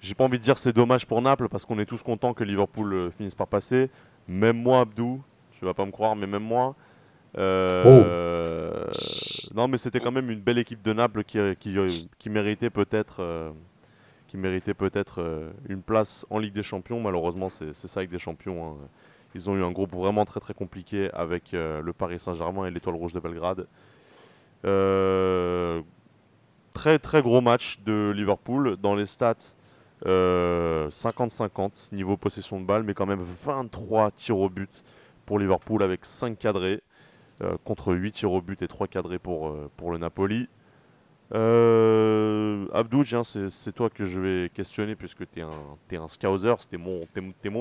[0.00, 2.44] J'ai pas envie de dire c'est dommage pour Naples parce qu'on est tous contents que
[2.44, 3.90] Liverpool euh, finisse par passer.
[4.28, 5.22] Même moi, Abdou,
[5.52, 6.74] tu vas pas me croire, mais même moi.
[7.38, 8.86] euh,
[9.54, 12.70] Non, mais c'était quand même une belle équipe de Naples qui, qui, euh, qui méritait
[12.70, 13.50] peut-être euh,
[14.28, 17.00] qui méritait peut-être euh, une place en Ligue des Champions.
[17.00, 18.70] Malheureusement, c'est ça avec des champions.
[18.70, 18.76] hein.
[19.34, 22.96] Ils ont eu un groupe vraiment très très compliqué avec le Paris Saint-Germain et l'Étoile
[22.96, 23.66] Rouge de Belgrade.
[26.76, 28.76] Euh, très très gros match de Liverpool.
[28.76, 29.54] Dans les stats,
[30.06, 34.70] euh, 50-50 niveau possession de balle, mais quand même 23 tirs au but
[35.24, 36.82] pour Liverpool avec 5 cadrés
[37.42, 40.48] euh, contre 8 tirs au but et 3 cadrés pour, euh, pour le Napoli.
[41.34, 45.50] Euh, Abdou, tiens, c'est toi que je vais questionner puisque tu es un,
[45.88, 47.00] t'es un scouser, c'était mon,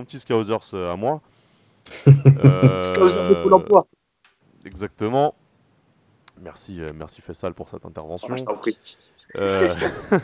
[0.04, 1.22] petit scouser euh, à moi.
[2.44, 2.82] Euh.
[4.66, 5.36] Exactement.
[6.42, 8.30] Merci, euh, merci Fessal pour cette intervention.
[8.34, 8.78] Ah, je t'en prie.
[9.38, 9.74] Euh,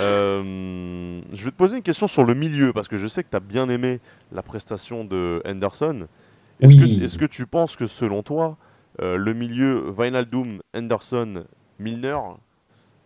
[0.00, 3.30] euh, je vais te poser une question sur le milieu, parce que je sais que
[3.30, 4.00] tu as bien aimé
[4.32, 6.06] la prestation de Henderson.
[6.60, 6.98] Est-ce Oui.
[6.98, 8.56] que, est-ce que tu penses que selon toi,
[9.00, 11.44] euh, le milieu Wijnaldum, Henderson,
[11.78, 12.14] Milner,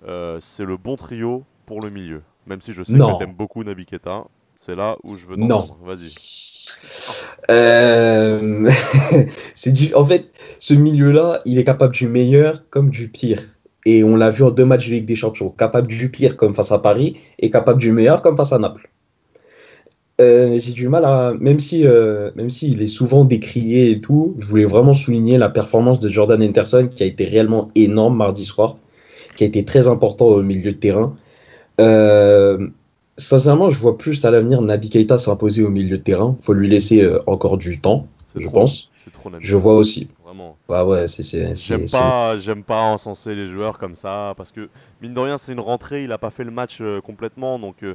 [0.07, 2.23] euh, c'est le bon trio pour le milieu?
[2.47, 3.13] Même si je sais Non.
[3.13, 4.25] que tu aimes beaucoup Naby Keita,
[4.55, 5.49] c'est là où je veux Non.
[5.61, 5.79] t'entendre.
[5.85, 6.13] Vas-y.
[7.51, 8.69] Euh.
[9.95, 10.27] En fait,
[10.59, 13.41] ce milieu-là, il est capable du meilleur comme du pire.
[13.85, 15.51] Et on l'a vu en deux matchs de Ligue des Champions.
[15.51, 18.89] Capable du pire comme face à Paris et capable du meilleur comme face à Naples.
[20.21, 21.35] Euh, J'ai du mal à.
[21.41, 25.99] Même si, euh, s'il est souvent décrié et tout, je voulais vraiment souligner la performance
[25.99, 28.77] de Jordan Henderson qui a été réellement énorme mardi soir,
[29.37, 31.17] qui a été très important au milieu de terrain.
[31.81, 32.69] Euh,
[33.17, 36.37] sincèrement, je vois plus à l'avenir Naby Keita s'imposer au milieu de terrain.
[36.43, 38.89] faut lui laisser euh, encore du temps, je trop, pense.
[39.13, 39.31] Trop.
[39.41, 40.09] Je vois aussi.
[40.25, 40.57] Vraiment.
[40.69, 41.23] Ouais, ouais, c'est.
[41.23, 44.69] c'est- J'aime pas, j'aime pas encenser les joueurs comme ça parce que
[45.01, 47.83] mine de rien c'est une rentrée, il a pas fait le match euh, complètement donc
[47.83, 47.95] euh,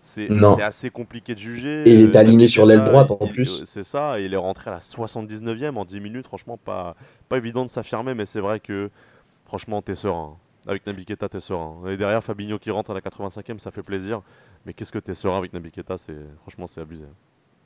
[0.00, 0.28] c'est
[0.62, 1.88] assez compliqué de juger.
[1.88, 3.62] Et il est aligné sur l'aile droite, en il- plus.
[3.64, 6.94] C'est ça, et il est rentré à la 79e en 10 minutes, franchement pas
[7.28, 8.90] pas évident de s'affirmer mais c'est vrai que
[9.46, 10.36] franchement t'es serein.
[10.68, 11.76] Avec Naby Keita t'es serein.
[11.88, 14.22] Et derrière Fabinho qui rentre à la 85e ça fait plaisir
[14.66, 17.04] mais qu'est-ce que t'es serein avec Naby Keita c'est franchement c'est abusé.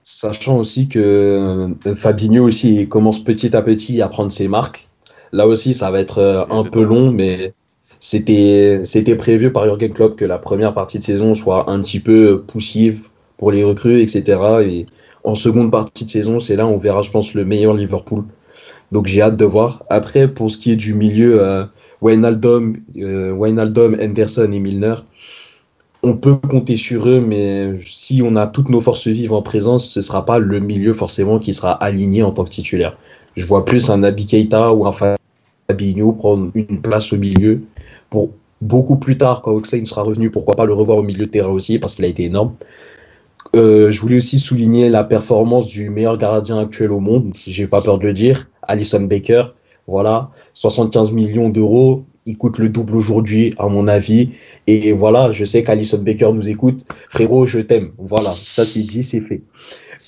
[0.05, 4.89] Sachant aussi que euh, Fabinho aussi il commence petit à petit à prendre ses marques.
[5.33, 7.55] Là aussi, ça va être euh, un peu long, mais
[8.01, 12.01] c'était c'était prévu par Jürgen Klopp que la première partie de saison soit un petit
[12.01, 14.39] peu poussive pour les recrues, etc.
[14.67, 14.87] Et
[15.25, 18.25] en seconde partie de saison, c'est là où on verra, je pense, le meilleur Liverpool.
[18.93, 19.85] Donc j'ai hâte de voir.
[19.89, 21.65] Après, pour ce qui est du milieu, euh,
[22.03, 24.97] Wijnaldum, euh, Wijnaldum, Henderson et Milner,
[26.03, 29.89] on peut compter sur eux, mais si on a toutes nos forces vives en présence,
[29.89, 32.99] ce sera pas le milieu forcément qui sera aligné en tant que titulaire.
[33.37, 37.63] Je vois plus un Naby Keita ou un Fabinho prendre une place au milieu
[38.11, 41.31] pour beaucoup plus tard, quand Oxlade sera revenu, pourquoi pas le revoir au milieu de
[41.31, 42.55] terrain aussi, parce qu'il a été énorme.
[43.55, 47.81] Euh, je voulais aussi souligner la performance du meilleur gardien actuel au monde, j'ai pas
[47.81, 49.45] peur de le dire, Alison Baker.
[49.93, 54.31] Voilà, 75 millions d'euros, il coûte le double aujourd'hui, à mon avis.
[54.67, 56.85] Et voilà, je sais qu'Alison Baker nous écoute.
[57.11, 57.93] Frérot, je t'aime.
[57.99, 59.43] Voilà, ça c'est dit, c'est fait.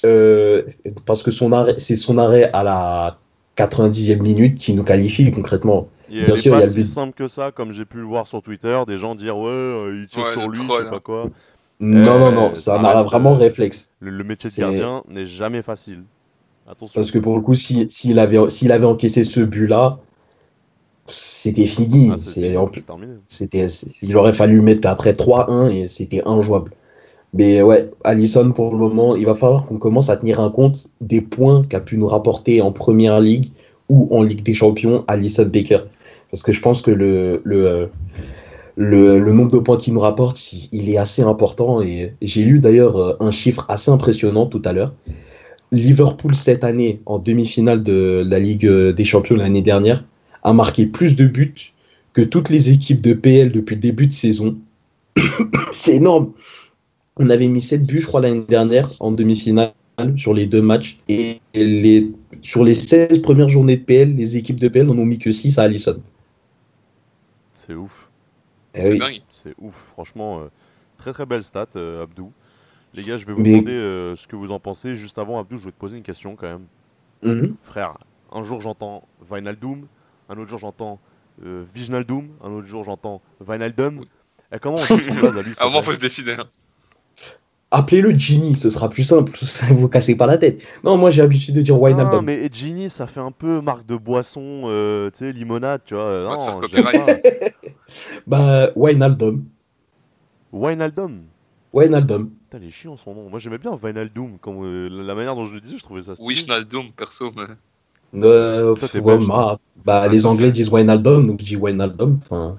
[0.04, 0.62] Euh,
[1.06, 3.18] parce que son arrêt, c'est son arrêt à la
[3.56, 5.88] 90e minute qui nous qualifie concrètement.
[6.08, 6.86] Et Bien sûr, il y pas a le si but.
[6.86, 9.96] simple que ça, comme j'ai pu le voir sur Twitter, des gens dire ouais, euh,
[10.02, 11.00] il tire Ouais, sur lui, troll, je sais pas hein.
[11.02, 11.30] quoi.
[11.80, 13.92] Non, non, non, Euh, ça ça n'a vraiment euh, réflexe.
[14.00, 16.04] Le, le métier de gardien n'est jamais facile.
[16.66, 16.92] Attention.
[16.94, 19.98] Parce que pour le coup, si- s'il avait, s'il avait encaissé ce but-là,
[21.06, 22.10] c'était fini.
[22.12, 22.16] Ah,
[23.26, 23.66] c'était,
[24.02, 26.72] il aurait fallu mettre après 3-1 et c'était injouable.
[27.34, 30.86] Mais ouais, Allison, pour le moment, il va falloir qu'on commence à tenir un compte
[31.00, 33.46] des points qu'a pu nous rapporter en Première Ligue
[33.88, 35.80] ou en Ligue des Champions Allison Baker.
[36.30, 37.90] Parce que je pense que le, le,
[38.76, 41.82] le, le nombre de points qu'il nous rapporte, il, il est assez important.
[41.82, 44.94] Et j'ai lu d'ailleurs euh, un chiffre assez impressionnant tout à l'heure.
[45.76, 50.04] Liverpool, cette année, en demi-finale de la Ligue des Champions l'année dernière,
[50.42, 51.72] a marqué plus de buts
[52.12, 54.56] que toutes les équipes de PL depuis le début de saison.
[55.76, 56.32] C'est énorme.
[57.16, 59.72] On avait mis 7 buts, je crois, l'année dernière en demi-finale
[60.16, 60.98] sur les deux matchs.
[61.08, 62.10] Et les,
[62.42, 65.32] sur les 16 premières journées de PL, les équipes de PL n'en ont mis que
[65.32, 66.00] 6 à Allison.
[67.52, 68.08] C'est ouf.
[68.74, 68.98] Eh C'est oui.
[68.98, 69.22] dingue.
[69.28, 69.74] C'est ouf.
[69.92, 70.46] Franchement, euh,
[70.98, 72.32] très très belle stat, euh, Abdou.
[72.94, 74.94] Les gars, je vais vous Mais- demander euh, ce que vous en pensez.
[74.94, 76.66] Juste avant, Abdou, je vais te poser une question quand même.
[77.22, 77.56] Mhm.
[77.62, 77.98] Frère,
[78.32, 79.86] un jour j'entends Vinaldoom,
[80.28, 81.00] un autre jour j'entends
[81.44, 84.04] euh, Viginaldoom, un autre jour j'entends Vinaldum.
[84.52, 86.32] Et comment on dit son blaze à lui faut se décider.
[86.38, 86.44] hein.
[87.70, 89.32] Appelez-le Genie, ce sera plus simple.
[89.70, 90.62] vous vous cassez pas la tête.
[90.84, 92.24] Non, moi j'ai l'habitude de dire Non, Wijnaldum.
[92.24, 96.22] mais Genie, ça fait un peu marque de boisson, euh, tu sais, limonade, tu vois.
[96.28, 97.22] va se Non, faire j'aime copyright.
[97.22, 97.70] pas.
[98.26, 99.44] Bah, Wijnaldum.
[100.52, 101.22] Wijnaldum.
[101.74, 102.30] Wijnaldum.
[102.30, 103.28] Putain, il est chiant son nom.
[103.28, 104.38] Moi j'aimais bien Vinaldoom.
[104.40, 106.28] Quand, euh, la manière dont je le disais, je trouvais ça stylé.
[106.34, 107.32] Wishnaldum, perso.
[107.36, 107.42] Mais...
[108.22, 112.16] Euh, Toi, ouais, belge, bah, bah, les Anglais disent Wijnaldum, donc je dis Wijnaldum.
[112.22, 112.56] Enfin,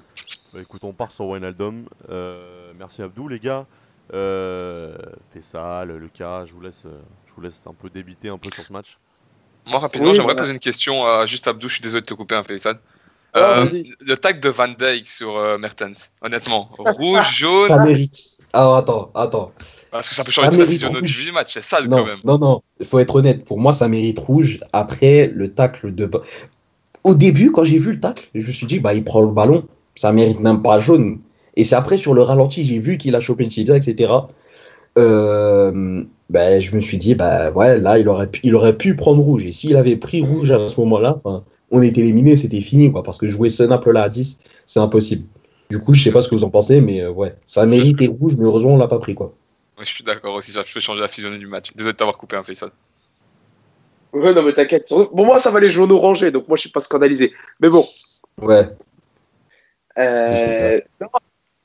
[0.53, 1.85] Bah écoute, on part sur Wijnaldum.
[2.09, 3.65] Euh, merci Abdou, les gars.
[4.13, 4.95] Euh,
[5.33, 8.63] Fessal, Lucas, je vous laisse, euh, je vous laisse un peu débiter un peu sur
[8.63, 8.97] ce match.
[9.65, 10.41] Moi, rapidement, Oui, j'aimerais voilà.
[10.43, 11.69] poser une question à juste Abdou.
[11.69, 12.77] Je suis désolé de te couper un Faisal.
[13.33, 13.65] Oh, Euh,
[13.99, 18.34] le tag de Van Dyke sur euh, Mertens, honnêtement, rouge, jaune, ça mérite.
[18.55, 19.51] Alors attends, attends.
[19.91, 22.05] parce que ça peut ça changer toute la physionomie du match, c'est sale Non, quand
[22.05, 22.19] même.
[22.23, 23.43] non, non, il faut être honnête.
[23.43, 24.59] Pour moi, ça mérite rouge.
[24.71, 26.09] Après, le tacle de.
[27.03, 29.31] Au début, quand j'ai vu le tacle, je me suis dit, bah, il prend le
[29.31, 29.65] ballon.
[29.95, 31.19] Ça mérite même pas jaune.
[31.57, 34.11] Et c'est après, sur le ralenti, j'ai vu qu'il a chopé une tibia, etc.
[34.97, 38.95] Euh, ben, je me suis dit, bah, ouais, là, il aurait pu, il aurait pu
[38.95, 39.45] prendre rouge.
[39.45, 41.17] Et s'il avait pris rouge à ce moment-là,
[41.71, 43.03] on était éliminé, c'était fini, quoi.
[43.03, 45.25] Parce que jouer ce Naples là à 10, c'est impossible.
[45.69, 48.01] Du coup, je sais pas ce que vous en pensez, mais euh, ouais, ça mérite
[48.01, 49.33] et rouge, mais heureusement, on l'a pas pris, quoi.
[49.77, 51.71] Ouais, je suis d'accord aussi, ça peut changer la physionomie du match.
[51.75, 52.69] Désolé de t'avoir coupé un Faisal.
[54.13, 54.93] Ouais, non, mais t'inquiète.
[55.11, 57.33] Bon, moi, ça va les jaune orangés, donc moi, je suis pas scandalisé.
[57.59, 57.85] Mais bon.
[58.41, 58.69] Ouais.
[59.97, 60.79] Euh...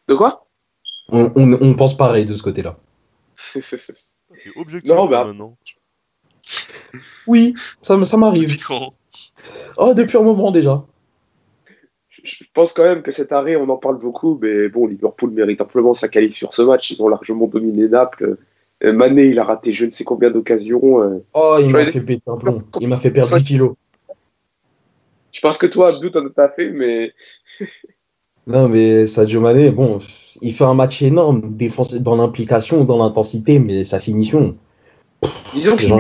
[0.09, 0.47] De quoi?
[1.11, 2.77] On, on, on pense pareil de ce côté-là.
[3.53, 3.61] T'es
[4.57, 5.57] objectif Non, bah- maintenant.
[7.27, 8.49] Oui, ça, me- ça m'arrive.
[8.49, 8.95] Depuis quand?
[9.77, 10.83] Oh, depuis un moment déjà.
[12.23, 15.61] Je pense quand même que cet arrêt, on en parle beaucoup, mais bon, Liverpool mérite
[15.61, 16.91] amplement sa qualif sur ce match.
[16.91, 18.37] Ils ont largement dominé Naples.
[18.83, 21.03] Euh, Mané, il a raté je ne sais combien d'occasions.
[21.03, 21.19] euh.
[21.35, 22.63] Oh, il m'a fait péter un plomb.
[22.81, 23.75] Il m'a fait perdre 10 kilos.
[25.33, 27.13] Je pense que toi, Abdou, t'en as pas fait, mais
[28.47, 30.01] Non, mais Sadio Mané, bon,
[30.41, 34.57] il fait un match énorme défense, dans l'implication, dans l'intensité, mais sa finition.
[35.55, 35.99] disons que J'en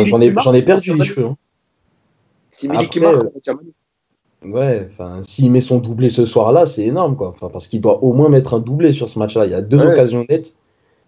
[0.54, 1.26] ai, perdu les cheveux.
[1.26, 1.36] hein.
[2.64, 3.22] Marque, euh.
[4.44, 7.28] Ouais, enfin, s'il met son doublé ce soir-là, c'est énorme, quoi.
[7.28, 9.44] Enfin, parce qu'il doit au moins mettre un doublé sur ce match-là.
[9.46, 9.92] Il y a deux Ouais.
[9.92, 10.56] occasions nettes.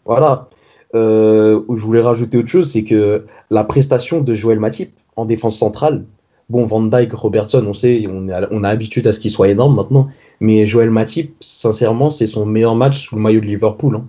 [0.05, 0.49] Voilà.
[0.95, 5.57] Euh, je voulais rajouter autre chose, c'est que la prestation de Joël Matip en défense
[5.57, 6.05] centrale,
[6.51, 9.49] bon, Van Dyke, Robertson, on sait, on, est, on a habitude à ce qu'il soit
[9.49, 10.09] énorme maintenant,
[10.41, 13.97] mais Joël Matip, sincèrement, c'est son meilleur match sous le maillot de Liverpool.
[13.97, 14.05] hein.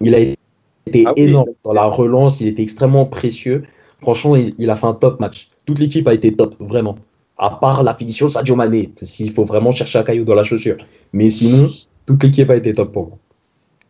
[0.00, 1.22] Il a été Ah oui.
[1.22, 3.62] énorme dans la relance, il était extrêmement précieux.
[4.00, 5.46] Franchement, il, il a fait un top match.
[5.66, 6.96] Toute l'équipe a été top, vraiment.
[7.38, 10.44] À part la finition de Sadio Mané, s'il faut vraiment chercher un caillou dans la
[10.44, 10.76] chaussure.
[11.12, 11.68] Mais sinon,
[12.04, 13.18] toute l'équipe a été top pour moi.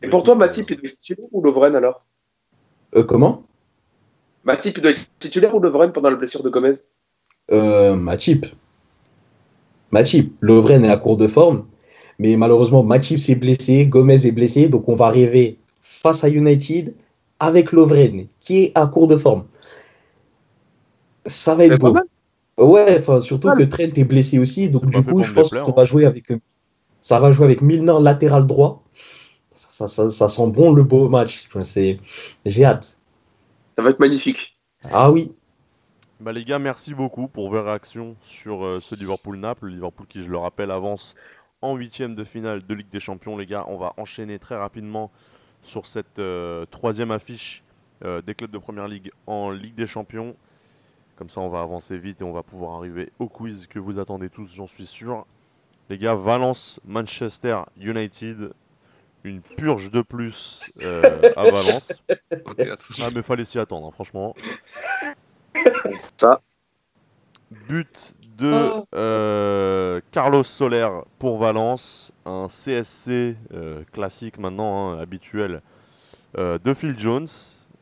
[0.03, 1.99] Et pour toi, Matip, il doit être titulaire ou Lovren alors?
[2.95, 3.43] Euh, comment?
[4.45, 6.75] Matip, il doit être titulaire ou Lovren pendant la blessure de Gomez?
[7.51, 8.47] Euh, Matip.
[9.91, 10.35] Matip.
[10.41, 11.65] Lovren est à court de forme.
[12.19, 14.69] Mais malheureusement, Matip s'est blessé, Gomez est blessé.
[14.69, 16.95] Donc on va rêver face à United
[17.41, 19.45] avec Lovren, qui est à court de forme.
[21.25, 21.95] Ça va être pas beau.
[21.95, 22.05] mal.
[22.59, 24.69] Ouais, enfin, surtout que Trent est blessé aussi.
[24.69, 25.75] Donc du coup, je me pense qu'on hein.
[25.77, 26.27] va jouer avec.
[27.01, 28.83] Ça va jouer avec Milner latéral droit.
[29.53, 31.49] Ça, ça, ça- ça sent bon le beau match.
[32.45, 32.99] J'ai hâte.
[33.77, 34.59] Ça va être magnifique.
[34.93, 35.33] Ah oui.
[36.21, 39.67] Bah les gars, merci beaucoup pour vos réactions sur euh, ce Liverpool-Naples.
[39.67, 41.15] Le Liverpool qui, je le rappelle, avance
[41.63, 43.37] en huitième de finale de Ligue des Champions.
[43.37, 45.13] Les gars, on va enchaîner très rapidement
[45.63, 47.63] sur cette euh, troisième affiche
[48.05, 50.35] euh, des clubs de Première Ligue en Ligue des Champions.
[51.19, 53.99] Comme ça, on va avancer vite et on va pouvoir arriver au quiz que vous
[53.99, 55.27] attendez tous, j'en suis sûr.
[55.91, 58.53] Les gars, Valence, Manchester United,
[59.25, 61.03] une purge de plus euh,
[61.35, 61.93] à Valence.
[63.01, 64.35] Ah mais fallait s'y attendre, hein, franchement.
[66.21, 66.41] Ça.
[67.51, 68.55] But de
[68.95, 75.63] euh, Carlos Soler pour Valence, un CSC euh, classique maintenant, hein, habituel
[76.37, 77.27] euh, de Phil Jones.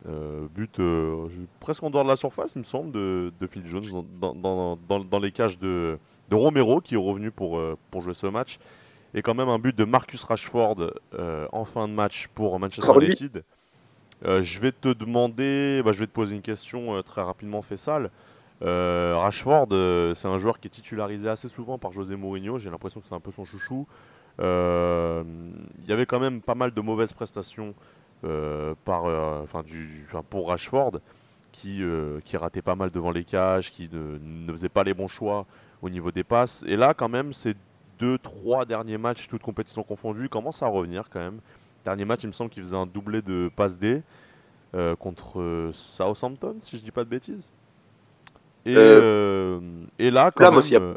[0.09, 1.27] Euh, but euh,
[1.59, 3.83] presque en dehors de la surface, il me semble, de, de Phil Jones
[4.21, 5.99] dans, dans- dans- dans les cages de,
[6.31, 8.59] de Romero qui est revenu pour, euh, pour jouer ce match.
[9.15, 10.77] Et quand même un but de Marcus Rashford
[11.15, 12.93] euh, en fin de match pour Manchester.
[13.03, 13.43] United.
[14.23, 18.11] Je vais te demander, bah, je vais te poser une question très rapidement, Fessal.
[18.63, 19.69] Rashford,
[20.15, 22.59] c'est un joueur qui est titularisé assez souvent par José Mourinho.
[22.59, 23.87] J'ai l'impression que c'est un peu son chouchou.
[24.39, 24.45] Il
[25.89, 27.75] y avait quand même pas mal de mauvaises prestations
[28.85, 31.01] par, euh, enfin, du, pour Rashford,
[31.53, 34.95] qui, euh, qui ratait pas mal devant les cages, qui ne, ne faisait pas les
[34.95, 35.47] bons choix
[35.83, 36.65] au niveau des passes.
[36.67, 37.55] Et là, quand même, ces
[37.99, 41.41] deux, trois derniers matchs, toutes compétitions confondues, commencent à revenir quand même.
[41.85, 44.03] Dernier match, il me semble qu'il faisait un doublé de passe D
[44.75, 47.51] euh, contre euh, Southampton, si je dis pas de bêtises.
[48.67, 49.61] Et, Euh, euh,
[49.99, 50.95] et là, quand même, aussi, euh,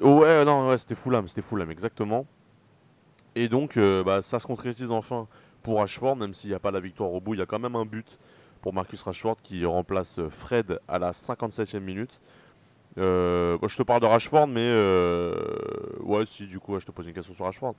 [0.00, 2.26] ouais, non, ouais, c'était Fulham, c'était Fulham, exactement.
[3.36, 5.26] Et donc, euh, bah, ça se concrétise enfin
[5.64, 7.60] pour Rashford, même s'il n'y a pas la victoire au bout, il y a quand
[7.60, 8.18] même un but
[8.62, 12.20] pour Marcus Rashford qui remplace Fred à la 57e minute.
[12.98, 15.34] Euh, je te parle de Rashford, mais euh,
[16.00, 17.74] ouais, si du coup, je te pose une question sur Rashford.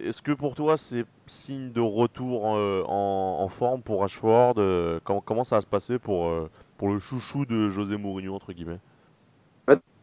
[0.00, 5.00] Est-ce que pour toi, c'est signe de retour euh, en, en forme pour Rashford Euh,
[5.04, 6.32] comment, ça va se passer pour,
[6.78, 8.80] pour le chouchou de José Mourinho, entre guillemets?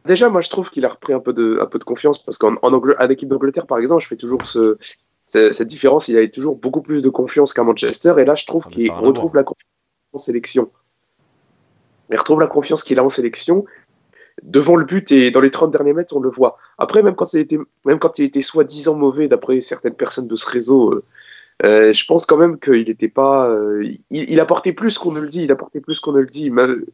[0.05, 2.37] Déjà, moi, je trouve qu'il a repris un peu de, un peu de confiance parce
[2.37, 4.77] qu'en en avec l'équipe d'Angleterre, par exemple, je fais toujours ce-
[5.25, 6.07] cette différence.
[6.07, 8.13] Il avait toujours beaucoup plus de confiance qu'à Manchester.
[8.19, 9.69] Et là, je trouve Ah, qu'il retrouve la confiance
[10.13, 10.71] en sélection.
[12.11, 13.65] Il retrouve la confiance qu'il a en sélection.
[14.43, 16.57] Devant le but et dans les 30 derniers mètres, on le voit.
[16.77, 20.35] Après, même quand il était, même quand il était soi-disant mauvais, d'après certaines personnes de
[20.35, 21.03] ce réseau, euh,
[21.63, 23.47] euh, je pense quand même qu'il n'était pas.
[23.49, 25.43] euh, il, il apportait plus qu'on ne le dit.
[25.43, 26.51] Il apportait plus qu'on ne le dit.
[26.51, 26.85] Même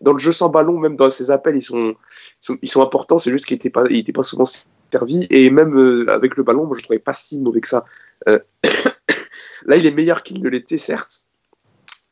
[0.00, 1.94] dans le jeu sans ballon, même dans ses appels, ils sont, ils
[2.40, 3.18] sont, ils sont importants.
[3.18, 4.46] C'est juste qu'il n'était pas, il était pas souvent
[4.92, 5.26] servi.
[5.30, 7.84] Et même euh, avec le ballon, moi, je ne trouvais pas si mauvais que ça.
[8.28, 8.38] Euh,
[9.66, 11.22] là, il est meilleur qu'il ne l'était, certes.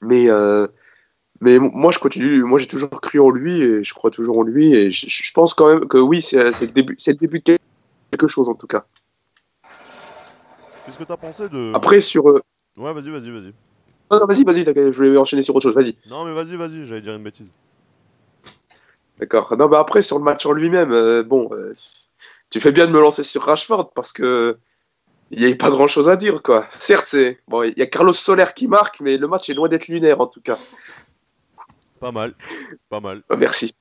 [0.02, 0.66] Mais, euh,
[1.40, 2.42] mais moi, je continue.
[2.42, 4.74] Moi, j'ai toujours cru en lui et je crois toujours en lui.
[4.74, 7.58] Et je, je pense quand même que oui, c'est le début, le début de
[8.10, 8.84] quelque chose en tout cas.
[10.84, 11.72] Qu'est-ce que tu as pensé de.
[11.74, 12.24] Après, sur.
[12.26, 12.42] Ouais,
[12.92, 13.52] vas-y, vas-y, vas-y.
[14.10, 15.74] Non, non, vas-y, vas-y, je voulais enchaîner sur autre chose.
[15.74, 15.96] Vas-y.
[16.08, 17.48] Non, mais vas-y, vas-y, j'allais dire une bêtise.
[19.18, 19.56] D'accord.
[19.56, 21.72] Non, mais après, sur le match en lui-même, euh, bon, euh,
[22.50, 24.58] tu fais bien de me lancer sur Rashford parce que
[25.30, 26.66] il n'y a pas grand-chose à dire, quoi.
[26.70, 29.68] Certes, c'est bon, il y a Carlos Soler qui marque, mais le match est loin
[29.68, 30.58] d'être lunaire, en tout cas.
[31.98, 32.34] Pas mal,
[32.88, 33.24] pas mal.
[33.28, 33.74] Ah, merci.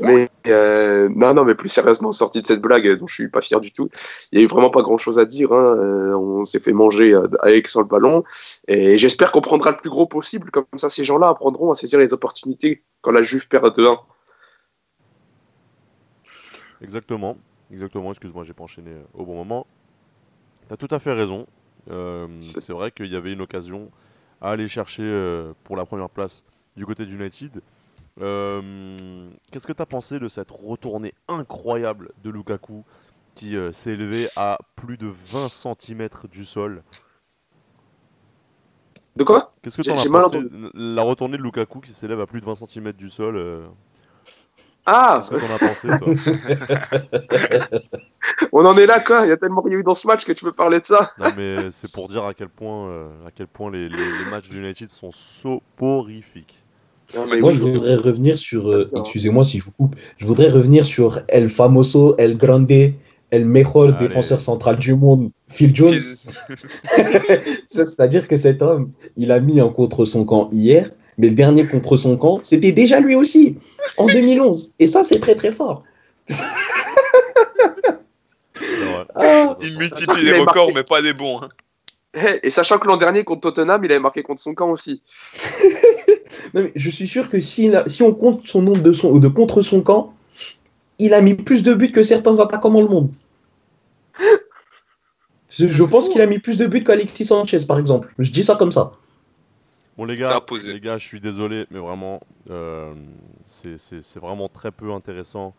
[0.00, 3.40] Mais euh, non, non, mais plus sérieusement, sorti de cette blague dont je suis pas
[3.40, 3.88] fier du tout,
[4.32, 5.52] il y a eu vraiment pas grand-chose à dire.
[5.52, 5.76] hein.
[5.76, 8.24] Euh, on s'est fait manger euh, avec sans le ballon,
[8.68, 10.50] et j'espère qu'on prendra le plus gros possible.
[10.50, 13.98] Comme ça, ces gens-là apprendront à saisir les opportunités quand la Juve perd 2-1.
[16.82, 17.38] Exactement,
[17.70, 18.10] exactement.
[18.10, 19.66] Excuse-moi, j'ai pas enchaîné euh, au bon moment.
[20.68, 21.46] T'as tout à fait raison.
[21.90, 23.90] Euh, C'est- vrai qu'il y avait une occasion
[24.40, 26.44] à aller chercher euh, pour la première place
[26.76, 27.60] du côté d'United.
[28.20, 32.84] Euh, Qu'est-ce que t'as pensé de cette retournée incroyable de Lukaku
[33.34, 36.82] qui s'est élevé à plus de 20 cm du sol?
[39.16, 39.52] De quoi?
[39.62, 40.38] Qu'est-ce que t'en as pensé
[40.74, 43.36] La retournée de Lukaku qui s'élève à plus de 20 cm du sol.
[44.86, 47.80] Ah, Qu'est-ce que t'en as pensé toi
[48.52, 49.24] on en est là, quoi.
[49.24, 51.12] Il y a tellement rien eu dans ce match que tu peux parler de ça.
[51.18, 54.30] Non mais c'est pour dire à quel point, euh, à quel point les, les- les
[54.30, 56.62] matchs d'United sont soporifiques.
[57.14, 58.70] Non, Moi, oui, je voudrais revenir sur.
[58.70, 58.90] euh.
[58.96, 59.94] Excusez-moi si je vous coupe.
[60.18, 62.94] Je voudrais revenir sur El Famoso, El Grande,
[63.30, 63.96] El Mejor Allez.
[63.98, 65.94] défenseur central du monde, Phil Jones.
[67.66, 71.66] C'est-à-dire que cet homme, il a mis un contre son camp hier, mais le dernier
[71.66, 73.56] contre son camp, c'était déjà lui aussi,
[73.96, 74.72] en 2011.
[74.78, 75.82] Et ça, c'est très très fort.
[79.16, 79.56] Ah.
[79.62, 80.58] Il multiplie les marqué.
[80.60, 81.40] records, mais pas des bons.
[81.42, 81.48] hein.
[82.42, 85.02] Et sachant que l'an dernier, contre Tottenham, il avait marqué contre son camp aussi.
[86.52, 87.72] Non, mais je suis sûr que si
[88.02, 90.14] on compte son nombre de, son, de contre son camp,
[91.00, 93.10] il a mis plus de buts que certains attaquants dans le monde.
[95.48, 98.12] Je, je pense qu'il a mis plus de buts qu'Alexis Sanchez, par exemple.
[98.18, 98.92] Je dis ça comme ça.
[99.96, 102.20] Bon les gars, les gars, je suis désolé, mais vraiment,
[102.50, 102.94] euh,
[103.44, 105.54] c'est- vraiment très peu intéressant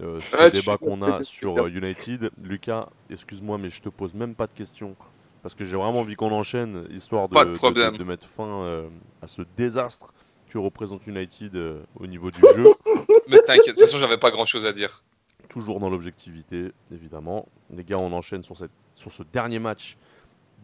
[0.00, 2.30] euh, ce Ah, tu débat qu'on a sur euh, United.
[2.42, 4.96] Lucas, excuse-moi, mais je te pose même pas de questions
[5.42, 7.96] parce que j'ai vraiment envie qu'on enchaîne, histoire de, Pas de de- problème.
[7.96, 8.88] de mettre fin euh,
[9.20, 10.14] à ce désastre
[10.48, 11.56] que représente United
[11.98, 12.64] au niveau du jeu.
[13.28, 15.02] Mais t'inquiète, de toute façon, j'avais pas grand chose à dire.
[15.48, 17.48] Toujours dans l'objectivité, évidemment.
[17.74, 19.96] Les gars, on enchaîne sur, cette, sur ce dernier match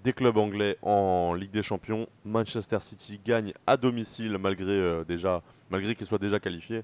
[0.05, 2.07] des clubs anglais en Ligue des Champions.
[2.25, 6.83] Manchester City gagne à domicile malgré euh, déjà malgré qu'il soit déjà qualifié.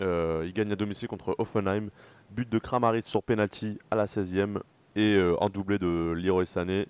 [0.00, 1.90] Euh, il gagne à domicile contre Offenheim.
[2.30, 4.60] But de Kramaric sur penalty à la 16e
[4.96, 6.86] et euh, un doublé de Leroy Sané,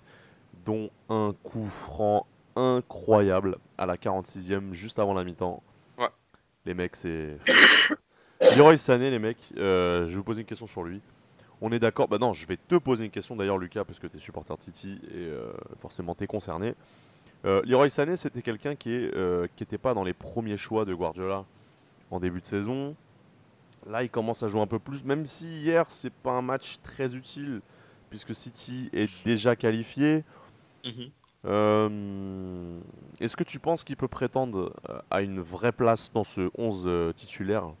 [0.65, 2.25] dont un coup franc
[2.55, 5.61] incroyable à la 46e, juste avant la mi-temps.
[5.97, 6.07] Ouais.
[6.65, 7.37] Les mecs, c'est.
[8.57, 11.01] Leroy Sané, les mecs, je vais vous poser une question sur lui.
[11.63, 14.07] On est d'accord Bah non, je vais te poser une question d'ailleurs, Lucas, parce que
[14.07, 16.75] tu es supporter de City et euh, forcément tu es concerné.
[17.45, 19.09] Euh, Leroy Sané, c'était quelqu'un qui
[19.59, 21.45] n'était pas dans les premiers choix de Guardiola
[22.11, 22.95] en début de saison.
[23.89, 26.79] Là, il commence à jouer un peu plus, même si hier, c'est pas un match
[26.83, 27.61] très utile,
[28.09, 30.23] puisque City est déjà qualifié.
[30.85, 31.11] Mhm.
[31.45, 32.79] Euh,
[33.19, 36.83] Est-ce que tu penses qu'il peut prétendre euh, à une vraie place dans ce 11
[36.87, 37.71] euh, titulaire?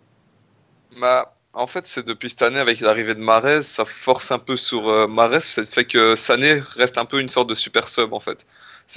[0.99, 4.55] Bah, en fait, c'est depuis cette année, avec l'arrivée de Marez, ça force un peu
[4.57, 5.41] sur euh, Marez.
[5.41, 8.45] Ça fait que Sané reste un peu une sorte de super sub, en fait.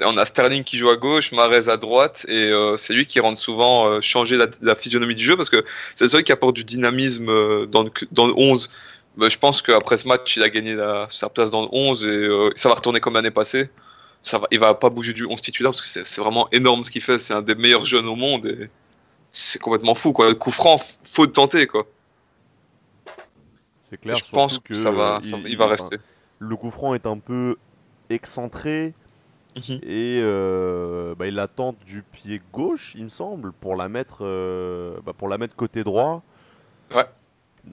[0.04, 3.20] On a Sterling qui joue à gauche, Marez à droite, et euh, c'est lui qui
[3.20, 6.64] rentre souvent euh, changer la, physionomie du jeu, parce que c'est seul qui apporte du
[6.64, 8.70] dynamisme euh, dans le, dans le 11.
[9.16, 10.76] Bah, je pense qu'après ce match, il a gagné
[11.08, 13.70] sa place dans le 11, et ça va retourner comme l'année passée.
[14.22, 16.90] Ça va, il va pas bouger du 11 titulaire, parce que c'est vraiment énorme ce
[16.90, 17.18] qu'il fait.
[17.18, 18.68] C'est un des meilleurs jeunes au monde, et
[19.30, 20.28] c'est complètement fou, quoi.
[20.28, 21.86] Le coup franc, faut tenter, quoi.
[23.88, 24.16] C'est clair.
[24.16, 25.98] je pense que, ça va, ça- il- va rester.
[26.40, 27.56] Le coup franc est un peu
[28.10, 28.94] excentré
[29.56, 29.78] Mhm.
[29.82, 34.18] et euh, bah, il la tente du pied gauche, il me semble, pour la mettre,
[34.22, 36.22] euh, bah, pour la mettre côté droit.
[36.94, 37.04] Ouais.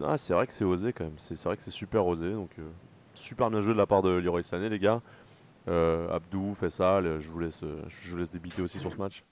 [0.01, 1.13] Ah, c'est vrai que c'est osé quand même.
[1.17, 2.31] C'est vrai que c'est super osé.
[2.31, 2.63] Donc euh,
[3.15, 5.01] super bien joué de la part de Leroy Sané, les gars.
[5.67, 9.23] Euh, Abdou, Fessal, je vous laisse, je vous laisse débiter aussi sur ce match.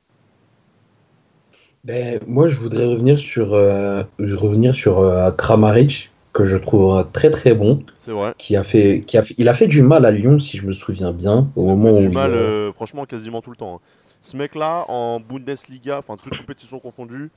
[1.83, 7.05] Ben, moi, je voudrais revenir sur, euh, je revenir sur euh, Kramaric, que je trouve
[7.11, 8.33] très très bon, C'est vrai.
[8.37, 10.71] qui a fait, qui a il a fait du mal à Lyon, si je me
[10.71, 13.75] souviens bien, au moment où du mal, euh, euh, franchement, quasiment tout le temps.
[13.75, 13.79] hein.
[14.21, 17.31] Ce mec-là, en Bundesliga, enfin toutes compétitions confondues,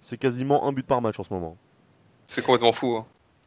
[0.00, 1.56] c'est quasiment un but par match en ce moment.
[2.26, 2.96] C'est complètement fou.
[2.96, 3.04] hein.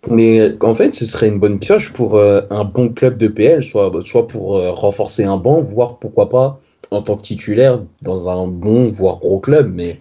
[0.10, 3.64] Mais en fait, ce serait une bonne pioche pour euh, un bon club de PL,
[3.64, 6.60] soit, soit pour euh, renforcer un banc, voire pourquoi pas
[6.92, 9.72] en tant que titulaire dans un bon, voire gros club.
[9.74, 10.00] Mais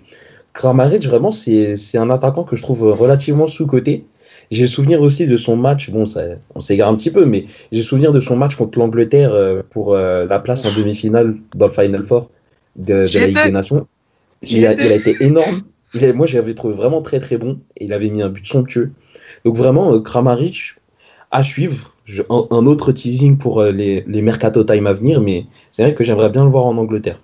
[0.53, 4.05] Kramaric, vraiment, c'est c'est un attaquant que je trouve relativement sous-coté.
[4.53, 6.23] J'ai souvenir aussi de son match, bon, ça,
[6.55, 9.95] on s'égare un petit peu, mais j'ai souvenir de son match contre l'Angleterre euh, pour
[9.95, 12.31] euh, la place en demi-finale dans le Final Four
[12.77, 13.87] de, de la Ligue des Nations.
[14.43, 14.85] Il a, étais.
[14.87, 15.63] il a été énorme.
[15.95, 17.61] Il a- moi, j'avais trouvé vraiment très très bon.
[17.79, 18.93] Et il avait mis un but somptueux.
[19.45, 20.77] Donc vraiment, euh, Kramaric
[21.31, 21.95] à suivre.
[22.05, 25.83] Je- un, un autre teasing pour euh, les, les mercato time à venir, mais c'est
[25.83, 27.21] vrai que j'aimerais bien le voir en Angleterre.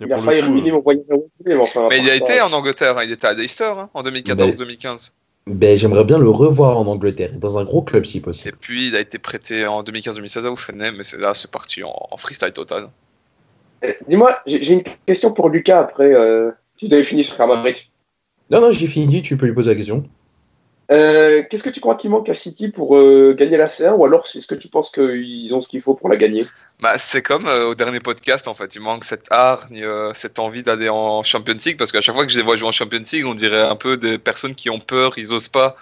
[0.00, 1.86] Et Il a failli le coup, ruminer mon voyage à Wembley, mais enfin.
[1.86, 4.02] à Mais il a ça, été en Angleterre, hein, il était à Leicester hein, en
[4.02, 5.12] 2014-2015.
[5.46, 8.56] Ben, j'aimerais bien le revoir en Angleterre, dans un gros club si Et possible.
[8.60, 11.94] puis il a été prêté en 2015-2016 à Offenheim, mais c'est là c'est parti en,
[12.10, 12.88] en freestyle total.
[13.82, 16.14] Eh, Dis-moi, j'ai une question pour Lucas après.
[16.14, 17.92] Euh, si tu avais fini sur Kramaric.
[18.50, 20.08] Non, non, j'ai fini, tu peux lui poser la question.
[20.92, 24.04] Euh, Qu'est-ce que tu crois qu'il manque à City pour euh, gagner la C1 ou
[24.04, 26.44] alors est-ce que tu penses qu'ils ont ce qu'il faut pour la gagner?
[26.80, 30.38] Bah, c'est comme euh, au dernier podcast en fait, il manque cette hargne, euh, cette
[30.38, 32.72] envie d'aller en Champions League parce qu'à chaque fois que je les vois jouer en
[32.72, 35.76] Champions League, on dirait un peu des personnes qui ont peur, ils osent pas.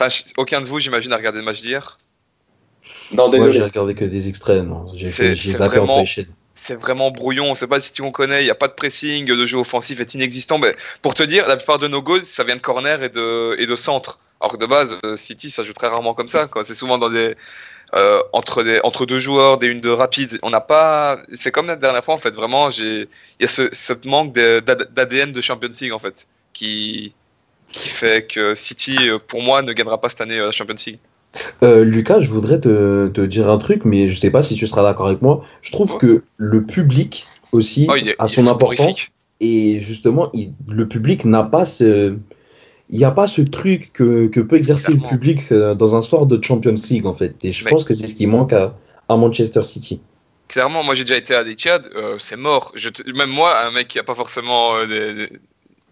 [0.00, 1.96] Enfin, aucun de vous, j'imagine, a regardé le match d'hier?
[3.12, 3.64] Non, Moi, j'ai désolé.
[3.64, 4.86] regardé que des extraits, non.
[4.94, 6.26] J'ai zappé entre vraiment- les chaînes.
[6.54, 8.72] C'est vraiment brouillon, on sait pas si tu en connais, il n'y a pas de
[8.72, 10.58] pressing, le jeu offensif est inexistant.
[10.58, 13.54] Mais pour te dire, la plupart de nos goals, ça vient de corner et de,
[13.60, 14.18] et de centre.
[14.40, 16.48] Alors que de base, euh, City, ça joue très rarement comme ça.
[16.64, 17.34] C'est souvent dans des,
[17.94, 20.38] euh, entre, des, entre deux joueurs, des une de rapides.
[20.42, 21.18] On n'a pas.
[21.32, 22.34] C'est comme la dernière fois, en fait.
[22.34, 23.08] Vraiment, il
[23.40, 27.12] y a ce, ce manque d'ADN de Champions League, en fait, qui,
[27.72, 30.98] qui fait que City, euh, pour moi, ne gagnera pas cette année la Champions League.
[31.62, 34.66] Euh, Lucas, je voudrais te, te dire un truc, mais je sais pas si tu
[34.66, 35.44] seras d'accord avec moi.
[35.62, 35.98] Je trouve Ouais.
[35.98, 39.08] que le public aussi Oh, a son importance.
[39.40, 42.16] Et justement, il- le public n'a pas ce.
[42.90, 46.00] Il n'y a pas ce truc que, que peut exercer le public euh, dans un
[46.00, 47.34] soir de Champions League, en fait.
[47.44, 48.74] Et je Mais- pense que c'est ce qui manque à,
[49.08, 50.00] à Manchester City.
[50.48, 52.72] Clairement, moi j'ai déjà été à l'Etihad, euh, c'est mort.
[52.74, 55.32] Je te- Même moi, un mec qui a pas forcément euh, des, des,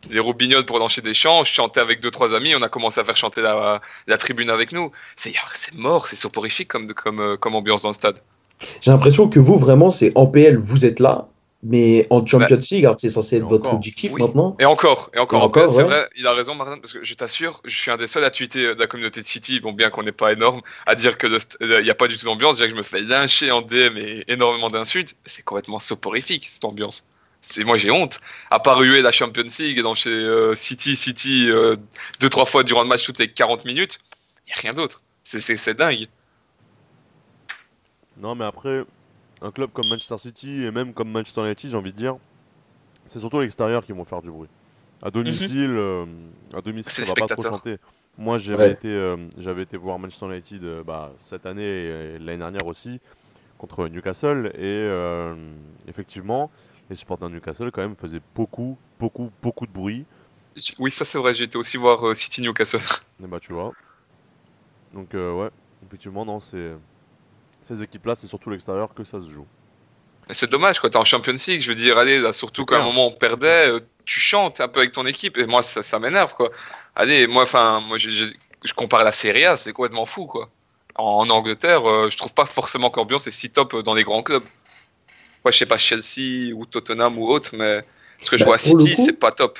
[0.08, 2.98] des roubignoles pour lancer des chants, je chantais avec deux trois amis, on a commencé
[2.98, 4.90] à faire chanter la, la tribune avec nous.
[5.16, 8.16] C'est c'est mort, c'est soporifique comme, comme, euh, comme ambiance dans le stade.
[8.80, 11.28] J'ai l'impression que vous, vraiment, c'est en PL, vous êtes là,
[11.68, 13.74] mais en Champions League, alors que c'est censé être votre encore.
[13.74, 14.22] objectif Oui.
[14.22, 14.56] maintenant.
[14.60, 15.88] Et encore, et encore, Et encore, après, c'est ouais.
[15.88, 18.30] vrai, il a raison Martin, parce que je t'assure, je suis un des seuls à
[18.30, 21.56] tweeter de la communauté de City, bon bien qu'on n'est pas énorme, à dire st-
[21.62, 23.96] euh, n'y a pas du tout d'ambiance, dire que je me fais lyncher en DM
[23.98, 27.04] et énormément d'insultes, c'est complètement soporifique cette ambiance.
[27.42, 28.18] C'est moi j'ai honte.
[28.50, 31.76] À part huer la Champions League et dans chez euh, City, City euh,
[32.20, 33.98] deux trois fois durant le match toutes les 40 minutes,
[34.46, 35.02] il y a rien d'autre.
[35.24, 36.06] C'est- C'est c'est dingue.
[38.16, 38.82] Non, mais après,
[39.42, 42.16] un club comme Manchester City et même comme Manchester United, j'ai envie de dire,
[43.06, 44.48] c'est surtout l'extérieur qui vont faire du bruit.
[45.02, 46.06] À domicile, euh,
[46.54, 47.78] à domicile, les va pas trop chanter.
[48.18, 48.72] Moi, j'avais Ouais.
[48.72, 52.66] été, euh, j'avais été voir Manchester United euh, bah, cette année et, et l'année dernière
[52.66, 53.00] aussi
[53.58, 55.34] contre Newcastle et euh,
[55.86, 56.50] effectivement,
[56.90, 60.06] les supporters de Newcastle quand même faisaient beaucoup, beaucoup, beaucoup de bruit.
[60.78, 62.80] Oui, ça c'est vrai, j'ai été aussi voir euh, City Newcastle.
[63.22, 63.74] Et bah tu vois.
[64.92, 65.50] Donc euh, ouais,
[65.84, 66.74] effectivement non, c'est
[67.66, 69.46] ces équipes-là, c'est surtout l'extérieur que ça se joue.
[70.28, 70.88] Mais C'est dommage, quoi.
[70.90, 73.68] T'es en Champions League, je veux dire, allez, là, surtout qu'à un moment on perdait,
[73.70, 76.50] euh, tu chantes un peu avec ton équipe, et moi ça, ça m'énerve, quoi.
[76.94, 80.48] Allez, moi, enfin, moi je compare la Serie A, c'est complètement fou, quoi.
[80.96, 84.04] En, Angleterre, euh, je trouve pas forcément que l'ambiance est si top euh, dans les
[84.04, 84.42] grands clubs.
[85.44, 87.82] Moi, je sais pas Chelsea ou Tottenham ou autre, mais
[88.22, 89.58] ce que je Bah, vois à City, coup- c'est pas top.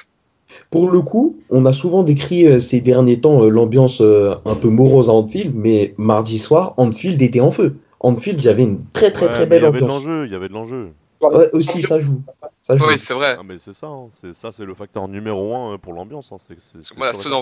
[0.71, 4.55] Pour le coup, on a souvent décrit euh, ces derniers temps euh, l'ambiance euh, un
[4.55, 7.77] peu morose à Anfield, mais mardi soir, Anfield était en feu.
[8.01, 10.05] Anfield, il y avait une très très Ouais, très belle il y avait de ambiance.
[10.05, 10.93] l'enjeu, il y avait de l'enjeu.
[11.23, 12.23] Ouais, aussi, ça joue.
[12.63, 12.87] Ça joue.
[12.89, 13.37] Oui, c'est vrai.
[13.39, 14.09] Ah mais c'est ça, hein.
[14.11, 16.31] c'est ça, c'est le facteur numéro un euh, pour l'ambiance.
[16.33, 16.37] hein.
[16.39, 17.33] C'est, c'est, c'est Moi, la seule,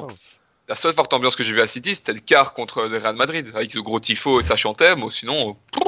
[0.69, 3.51] la forte ambiance que j'ai vue à City, c'était le quart contre le Real Madrid,
[3.55, 5.81] avec le gros tifo et ça chantait, mais sinon, euh,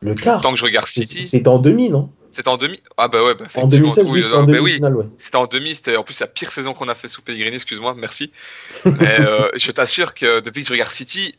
[0.00, 2.10] Le quart, tant que je regarde c'est- City, c'était en demi, non?
[2.32, 2.80] C'était en demi.
[2.96, 5.04] Ah bah ouais, bah, En effectivement, 2016, oui, oui, c'était en bah oui, ouais.
[5.18, 7.94] C'était en demi, c'était en plus la pire saison qu'on a fait sous Pellegrini, excuse-moi,
[7.96, 8.32] merci.
[8.86, 11.34] Mais euh, je t'assure que depuis que je regarde City,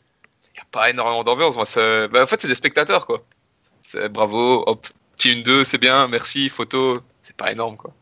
[0.74, 1.56] pas énormément d'ambiance.
[1.56, 1.64] Moi,
[2.08, 3.22] bah, en fait, c'est des spectateurs, quoi.
[3.80, 7.92] C'est bravo, hop, petit une 2 c'est bien, merci, photo, c'est pas énorme, quoi.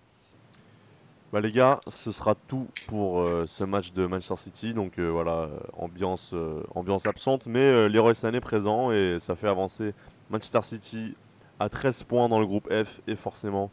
[1.33, 4.75] Bah les gars, ce sera tout pour euh, ce match de Manchester City.
[4.75, 9.35] Donc euh, voilà, euh, ambiance, euh, ambiance absente, mais euh, Leroy Sané présent et ça
[9.35, 9.95] fait avancer
[10.29, 11.15] Manchester City
[11.59, 13.71] à 13 points dans le groupe F et forcément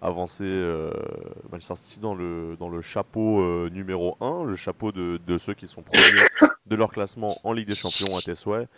[0.00, 0.82] avancer euh,
[1.50, 5.52] Manchester City dans le, dans le chapeau euh, numéro 1, le chapeau de, de ceux
[5.52, 6.26] qui sont premiers
[6.66, 8.68] de leur classement en Ligue des Champions à tes souhaits.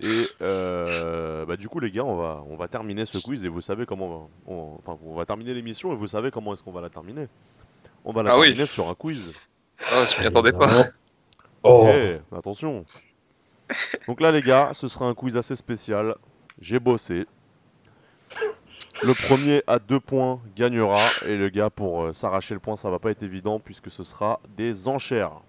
[0.00, 3.48] Et euh, bah, du coup les gars, on va, on va terminer ce quiz et
[3.48, 6.62] vous savez comment on, on- enfin, on va terminer l'émission et vous savez comment est-ce
[6.62, 7.28] qu'on va la terminer.
[8.04, 8.46] On va la Ah oui.
[8.48, 9.48] terminer sur un quiz.
[9.80, 10.70] Oh, je m'y attendais pas.
[11.62, 11.88] Oh,
[12.36, 12.84] attention.
[14.06, 16.14] Donc là les gars, ce sera un quiz assez spécial.
[16.60, 17.26] J'ai bossé.
[19.02, 22.90] Le premier à deux points gagnera et le gars pour euh, s'arracher le point, ça
[22.90, 25.40] va pas être évident puisque ce sera des enchères.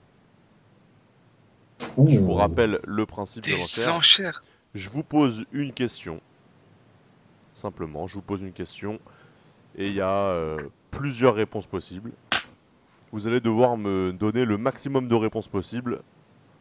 [1.97, 2.09] Ouh.
[2.09, 3.95] Je vous rappelle le principe de l'enchère.
[3.95, 4.43] enchères.
[4.75, 6.19] Je vous pose une question.
[7.51, 8.99] Simplement, je vous pose une question.
[9.75, 10.57] Et il y a euh,
[10.91, 12.11] plusieurs réponses possibles.
[13.11, 16.01] Vous allez devoir me donner le maximum de réponses possibles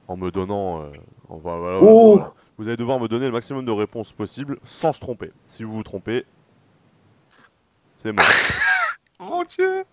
[0.08, 0.82] en me donnant.
[0.82, 0.92] euh,
[1.28, 2.14] en- voilà, voilà, Oh.
[2.16, 2.32] voilà.
[2.58, 5.30] Vous allez devoir me donner le maximum de réponses possibles sans se tromper.
[5.46, 6.24] Si vous vous trompez,
[7.96, 8.24] c'est mort.
[9.20, 9.84] Mon dieu.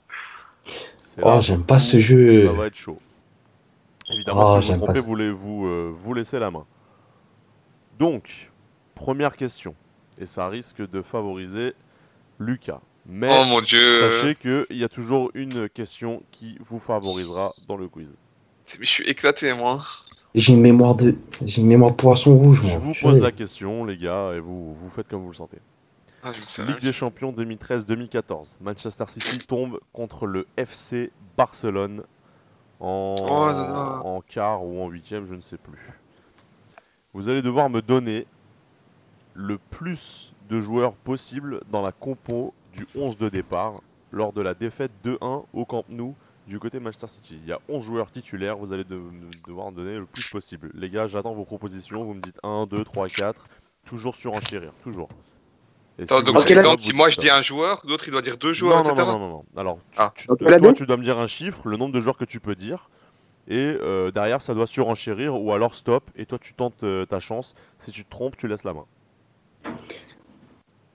[1.22, 2.46] Oh, j'aime pas ce jeu.
[2.46, 2.98] Ça va être chaud.
[4.12, 5.06] Évidemment, Oh, si vous pas trompez, ça.
[5.06, 6.66] vous, les- vous, euh, vous laissez la main.
[8.00, 8.52] Donc,
[8.96, 9.76] première question.
[10.20, 11.74] Et ça risque de favoriser
[12.40, 12.82] Lucas.
[13.06, 14.00] Mais Oh mon dieu.
[14.00, 18.10] sachez qu'il y a toujours une question qui vous favorisera dans le quiz.
[18.80, 19.80] Mais je suis éclaté, moi.
[20.36, 22.72] J'ai une mémoire de, j'ai une mémoire de poisson rouge, moi.
[22.72, 25.58] Je vous pose la question, les gars, et vous, vous faites comme vous le sentez.
[26.24, 28.56] Ah, me Ligue des Champions 2013-2014.
[28.62, 32.04] Manchester City tombe contre le FC Barcelone
[32.84, 35.90] en, Oh en quart ou en huitième, je ne sais plus.
[37.14, 38.26] Vous allez devoir me donner
[39.34, 43.76] le plus de joueurs possible dans la compo du 11 de départ
[44.12, 46.14] lors de la défaite 2-1 au Camp Nou
[46.48, 47.40] du côté Manchester City.
[47.42, 49.02] Il y a 11 joueurs titulaires, vous allez de-
[49.48, 50.70] devoir en donner le plus possible.
[50.74, 53.48] Les gars, j'attends vos propositions, vous me dites 1, 2, 3, 4,
[53.86, 55.08] toujours surenchérir, toujours.
[56.02, 58.08] Attends, donc, vous Ok, dites là- ça, exemple, si moi je dis un joueur, l'autre
[58.08, 58.96] il doit dire deux joueurs, non, etc.
[59.06, 59.46] non, non, non, non.
[59.56, 60.12] Alors, tu- Ah.
[60.16, 62.40] tu- Donc, toi, tu dois me dire un chiffre, le nombre de joueurs que tu
[62.40, 62.90] peux dire,
[63.48, 67.20] et euh, derrière, ça doit surenchérir, ou alors stop, et toi, tu tentes euh, ta
[67.20, 67.54] chance.
[67.80, 68.86] Si tu te trompes, tu laisses la main.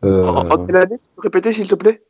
[0.05, 2.03] Euh, En, quelle année Tu peux répéter, s'il te plaît?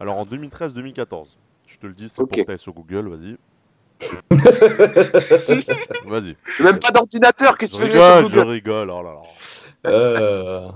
[0.00, 1.36] Alors, en 2013-2014,
[1.66, 2.28] je te le dis, c'est Ok.
[2.28, 3.36] pour que t'ailles sur Google, vas-y.
[6.06, 6.36] vas-y.
[6.56, 9.12] J'ai même pas d'ordinateur, qu'est-ce que tu veux que je rigole, je rigole, oh là
[9.12, 9.20] là.
[9.90, 10.68] euh,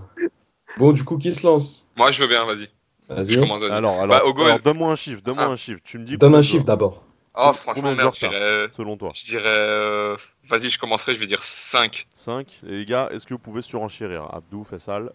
[0.76, 2.68] Bon, du coup, qui se lance Moi je veux bien, vas-y.
[3.08, 3.38] Je Vas-y.
[3.40, 3.70] commence, vas-y.
[3.70, 5.50] Alors, alors, Bah, alors donne-moi un chiffre, donne-moi Ah.
[5.52, 5.80] un chiffre.
[5.84, 7.04] Tu me dis Donne un chiffre d'abord.
[7.36, 8.68] Oh, franchement, de merde, je dirais.
[8.76, 9.10] selon toi.
[9.14, 9.42] Je dirais.
[9.46, 10.16] euh,
[10.48, 12.06] Vas-y, je commencerai, je vais dire 5.
[12.14, 12.60] 5.
[12.66, 14.28] Et les gars, est-ce que vous pouvez surenchérir?
[14.32, 15.10] Abdou, Fessal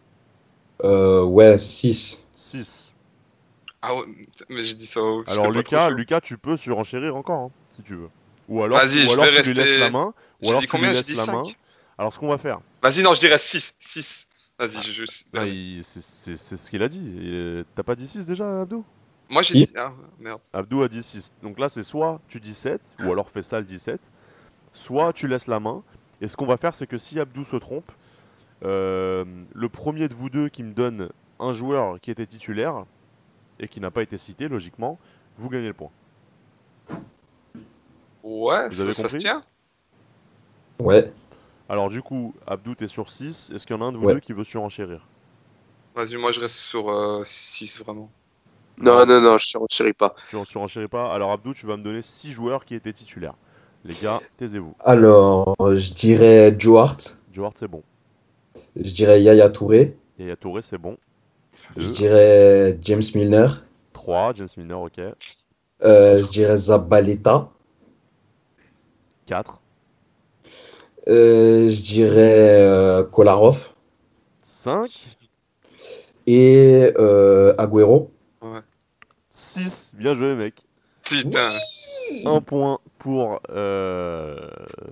[0.83, 2.27] Euh, ouais, 6.
[2.33, 2.93] 6.
[3.81, 4.03] Ah ouais,
[4.49, 5.23] mais j'ai dit ça au.
[5.27, 5.89] Alors Lucas.
[5.89, 8.09] Lucas, tu peux surenchérir encore, hein, si tu veux.
[8.49, 10.13] Ou alors, Vas-y, ou je alors vais tu lui rester- laisses la main.
[10.43, 10.89] Ou alors dit tu lui combien?
[11.01, 11.43] J'ai laisses la main.
[11.45, 11.55] 5.
[11.97, 13.75] Alors ce qu'on va faire, Vas-y, non, je dirais 6.
[13.79, 14.27] 6.
[14.59, 15.05] Vas-y, je.
[15.05, 16.01] je- ah, il- c'est-
[16.57, 17.01] ce qu'il a dit.
[17.15, 18.83] Il- T'as pas dit 6 déjà, Abdou?
[19.29, 19.65] Moi j'ai Si.
[19.65, 19.73] dit.
[19.77, 20.41] Ah, merde.
[20.53, 21.31] Abdou a dit 6.
[21.41, 24.01] Donc là, c'est soit tu dis 7, ou alors fais ça le 17,
[24.73, 25.81] soit tu laisses la main.
[26.19, 27.89] Et ce qu'on va faire, c'est que si Abdou se trompe,
[28.65, 32.83] euh, le premier de vous deux qui me donne un joueur qui était titulaire
[33.59, 34.99] et qui n'a pas été cité, logiquement,
[35.37, 35.91] vous gagnez le point.
[38.23, 39.17] Ouais, Vous ça, avez ça se compris?
[39.19, 39.43] tient.
[40.79, 41.13] Ouais.
[41.69, 43.51] Alors du coup, Abdou, t'es sur 6.
[43.53, 44.13] Est-ce qu'il y en a un de vous Ouais.
[44.15, 45.05] deux qui veut surenchérir
[45.95, 48.09] Vas-y, moi je reste sur 6 vraiment.
[48.81, 50.13] Non, non, non, je ne renchéris pas.
[50.29, 51.13] Tu en surenchéris pas.
[51.13, 53.35] Alors Abdou, tu vas me donner 6 joueurs qui étaient titulaires.
[53.85, 54.73] Les gars, taisez-vous.
[54.81, 57.17] Alors, je dirais Joe Hart.
[57.31, 57.83] Joe Hart, c'est bon.
[58.75, 59.97] Je dirais Yaya Touré.
[60.17, 60.97] Yaya Touré, c'est bon.
[61.77, 63.47] Je dirais James Milner.
[63.93, 64.99] 3, James Milner, ok.
[65.83, 67.49] Euh, je dirais Zabaleta.
[69.27, 69.58] 4.
[71.09, 73.73] Euh, je dirais euh, Kolarov.
[74.41, 75.07] 5.
[76.27, 78.11] Et euh, Agüero.
[79.29, 79.93] 6.
[79.95, 80.63] Bien joué, mec.
[81.03, 81.39] Putain.
[82.25, 84.49] Un point pour, euh,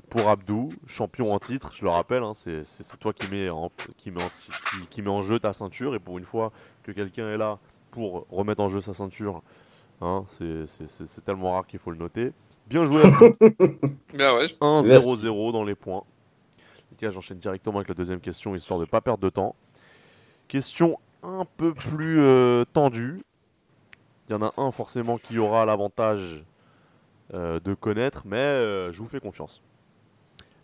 [0.10, 3.72] pour Abdou, champion en titre, je le rappelle, hein, c'est c'est toi qui mets, en,
[3.98, 6.52] qui, met en, ti- qui, qui met en jeu ta ceinture, et pour une fois
[6.84, 7.58] que quelqu'un est là
[7.92, 9.42] pour remettre en jeu sa ceinture,
[10.02, 12.32] hein, c'est- c'est c'est- c'est tellement rare qu'il faut le noter.
[12.70, 13.36] Bien joué Abdou,
[14.14, 14.48] Bien ouais.
[14.60, 16.04] 1-0-0 dans les points.
[16.92, 19.56] Les gars, j'enchaîne directement avec la deuxième question, histoire de ne pas perdre de temps.
[20.48, 23.22] Question un peu plus euh, tendue.
[24.28, 26.44] Il y en a un forcément qui aura l'avantage
[27.34, 29.62] euh, de connaître, mais euh, je vous fais confiance.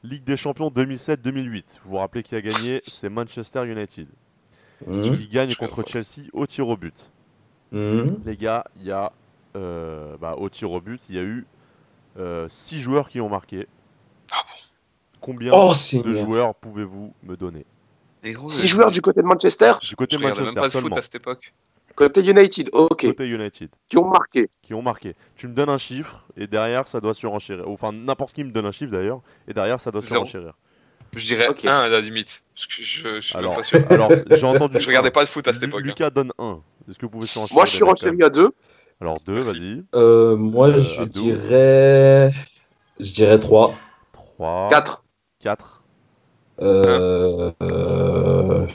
[0.04, 1.80] Ligue des Champions 2007-2008.
[1.84, 2.82] Vous vous rappelez qui a gagné?
[2.88, 4.08] C'est Manchester United.
[4.86, 5.16] Mhm.
[5.16, 7.12] Qui gagne contre Chelsea au tir au but.
[7.72, 8.22] Mhm.
[8.26, 9.14] Les gars, il y a
[9.56, 11.45] euh, bah, au tir au but, il y a eu
[12.18, 13.68] euh, 6 joueurs qui ont marqué.
[14.32, 14.43] Ah
[15.20, 17.66] Combien oh, de joueurs pouvez-vous me donner
[18.24, 20.45] 6 euh, joueurs du côté de Manchester Du côté de Manchester.
[20.45, 20.89] Même pas de seulement.
[20.89, 21.53] foot à cette époque.
[21.95, 23.07] Côté United, ok.
[23.07, 23.70] Côté United.
[23.88, 24.49] Qui ont marqué.
[24.61, 25.16] Qui ont marqué.
[25.36, 27.68] Tu me donnes un chiffre et derrière ça doit surenchérir.
[27.70, 30.53] Enfin, n'importe qui me donne un chiffre d'ailleurs et derrière ça doit surenchérir.
[31.16, 31.68] Je dirais okay.
[31.68, 32.43] 1 à la limite.
[32.55, 33.80] Parce que je, je, suis alors, pas sûr.
[33.91, 34.78] Alors, j'ai entendu.
[34.82, 35.84] je regardais pas de foot à cette époque.
[35.84, 36.11] Lucas hein.
[36.14, 36.59] donne 1.
[36.89, 38.51] Est-ce que vous pouvez surenchérir Moi, je suis surenchéri à 2.
[39.01, 39.83] Alors 2, vas-y.
[39.95, 41.21] Euh, moi, Euh, je Abdou.
[41.21, 42.31] dirais.
[42.99, 43.75] Je dirais 3.
[44.13, 44.67] 3.
[44.69, 45.03] Quatre.
[45.39, 45.83] 4.
[46.61, 48.67] Euh, euh,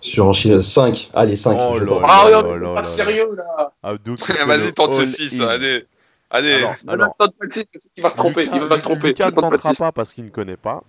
[0.00, 1.10] sur un chien 5.
[1.14, 1.56] Allez, 5.
[1.60, 2.02] Oh je là tente.
[2.04, 2.82] Ah, là non, là pas là.
[2.82, 3.72] sérieux là.
[3.82, 5.40] Abdou Vas-y, tente le all 6.
[5.40, 5.48] in.
[5.48, 5.84] Allez.
[6.30, 6.64] Allez.
[6.88, 7.64] Alors, tente pas le six,
[7.96, 8.44] il va se tromper.
[8.46, 9.08] Lucas- il va se tromper.
[9.08, 10.82] Lucas ne tentera pas parce qu'il ne connaît pas.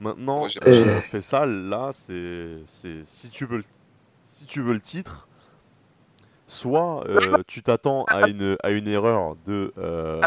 [0.00, 3.64] Maintenant, j'ai- euh, fais ça là, c'est c'est- si tu veux le
[4.26, 5.28] si tu veux le titre,
[6.52, 10.20] soit euh, tu t'attends à une à une erreur de euh,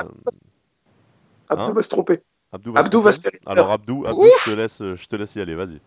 [1.49, 2.21] Abdou Hein va se tromper.
[2.51, 2.73] Abdou.
[2.75, 3.39] Abdou va se tromper.
[3.43, 5.79] faire Alors Abdou, Abdou, je te laisse je te laisse y aller, vas-y.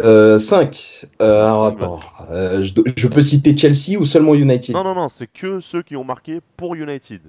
[0.00, 1.06] Euh, 5.
[1.20, 2.00] Euh, alors, Cinq, attends.
[2.30, 4.74] Euh, je, peux citer Chelsea ou seulement United?
[4.74, 7.20] Non non non, c'est que ceux qui ont marqué pour United.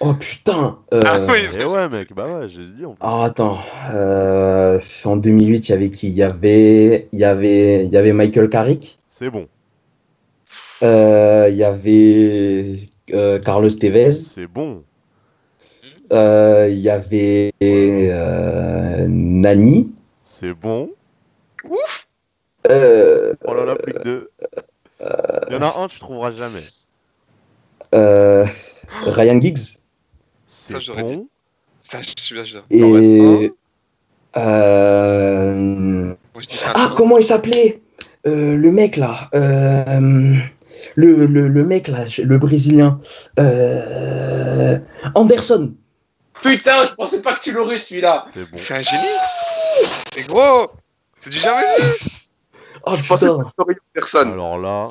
[0.00, 0.78] Oh putain.
[0.92, 1.38] Euh, Ah oui.
[1.58, 3.58] Et ouais mec, bah ouais, j'ai dit alors, attends.
[3.90, 6.08] Euh, en 2008, il y avait qui?
[6.08, 8.98] Il y avait, il y avait, il y avait Michael Carrick?
[9.08, 9.48] C'est bon,
[10.82, 12.76] Euh, Il y avait
[13.12, 14.12] euh, Carlos Tevez.
[14.12, 14.84] c'est bon.
[16.12, 19.92] Euh, Il y avait euh, Nani.
[20.22, 20.90] C'est bon.
[22.70, 24.30] Euh, Oh là là, plus que deux.
[25.00, 26.60] Il y en a un, tu trouveras jamais.
[27.94, 28.44] euh,
[29.04, 29.78] Ryan Giggs.
[30.46, 31.28] C'est Ça, j'aurais bon.
[31.80, 32.64] Ça, je suis là, je suis là.
[32.70, 33.50] Et.
[34.36, 36.14] Euh,
[36.74, 37.80] Ah, comment il s'appelait
[38.26, 39.28] Euh, Le mec là.
[39.34, 40.36] Euh,
[40.96, 43.00] Le, le, le mec là, le brésilien.
[43.38, 44.78] Euh,
[45.14, 45.74] Anderson.
[46.42, 48.24] Putain, je pensais pas que tu l'aurais celui-là.
[48.32, 48.56] C'est bon.
[48.58, 49.16] Un génie.
[50.12, 50.70] C'est gros.
[51.20, 51.92] C'est du jamais vu.
[52.86, 53.38] Oh Je pensais putain.
[53.38, 54.32] pas que tu l'aurais eu personne.
[54.32, 54.86] Alors là,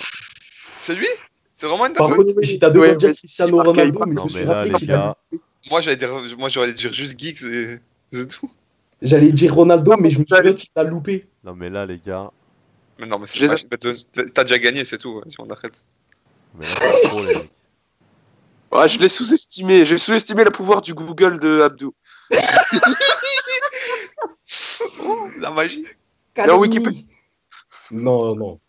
[0.78, 1.08] C'est lui?
[1.56, 4.44] C'est vraiment une Par contre, j'étais à deux Ouais, Cristiano Ronaldo, mais je me suis
[4.46, 5.16] rappelé qu'il gars,
[5.72, 7.80] Moi, j'allais dire, moi, j'aurais dire juste Geeks et
[8.12, 8.50] c'est tout.
[9.02, 11.26] J'allais dire Ronaldo, Non, mais je me dit qu'il l'a loupé.
[11.44, 12.30] non mais là les gars,
[13.00, 15.22] Mais non, mais les c'est T'as déjà gagné, c'est tout.
[15.28, 15.84] Si on arrête.
[16.56, 17.52] mais là, c'est trop, les mecs.
[18.72, 19.86] Ouais, je l'ai sous-estimé.
[19.86, 21.94] J'ai sous-estimé le pouvoir du Google de Abdou.
[25.40, 25.86] La magie.
[26.48, 27.02] Non, Wikipédia.
[27.92, 28.60] Non, non.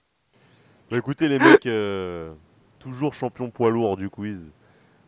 [0.91, 2.33] Bah écoutez les mecs, euh,
[2.79, 4.41] toujours champion poids lourd du quiz.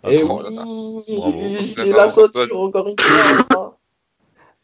[0.09, 0.63] Et Attends, oh là là.
[0.67, 1.57] oui, Bravo.
[1.61, 2.97] j'ai la ceinture encore une
[3.51, 3.79] fois.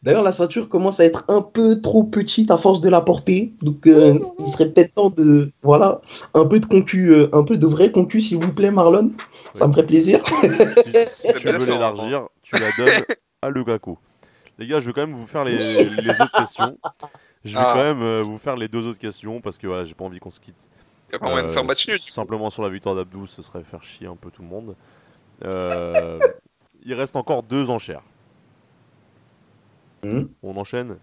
[0.07, 3.51] D'ailleurs, la ceinture commence à être un peu trop petite à force de la porter.
[3.61, 5.51] Donc, euh, il serait peut-être temps de.
[5.63, 5.99] Voilà,
[6.33, 9.11] un peu de concu, euh, un peu de vrai concu, s'il vous plaît, Marlon.
[9.53, 10.25] Ça me ferait plaisir.
[10.25, 13.03] si, si tu veux l'élargir, tu la donnes
[13.41, 13.97] à Lukaku.
[14.57, 16.77] Les gars, je vais quand même vous faire les, les autres questions.
[17.43, 17.71] Je vais Ah.
[17.73, 20.19] quand même euh, vous faire les deux autres questions parce que voilà, j'ai pas envie
[20.19, 20.69] qu'on se quitte.
[21.09, 21.99] Il y a pas moyen de faire match nul.
[21.99, 24.73] Simplement sur la victoire d'Abdou, ce serait faire chier un peu tout le monde.
[25.43, 26.17] Euh,
[26.85, 28.03] il reste encore deux enchères.
[30.03, 30.29] Mhm.
[30.43, 30.97] On enchaîne.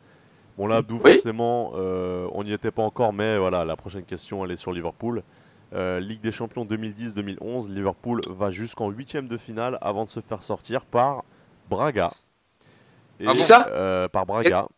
[0.57, 1.13] Bon là, Abdou, Oui.
[1.15, 4.73] forcément, euh, on n'y était pas encore, mais voilà, la prochaine question, elle est sur
[4.73, 5.23] Liverpool.
[5.75, 10.43] Euh, Ligue des Champions 2010-2011, Liverpool va jusqu'en huitième de finale avant de se faire
[10.45, 11.25] sortir par
[11.69, 12.09] Braga.
[13.19, 14.69] Et, Ah Ça euh, Par Braga.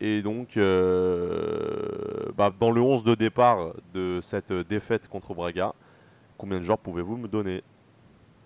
[0.00, 0.56] Et donc,
[2.36, 5.74] bah, dans le 11 de départ de cette défaite contre Braga,
[6.38, 7.62] combien de joueurs pouvez-vous me donner?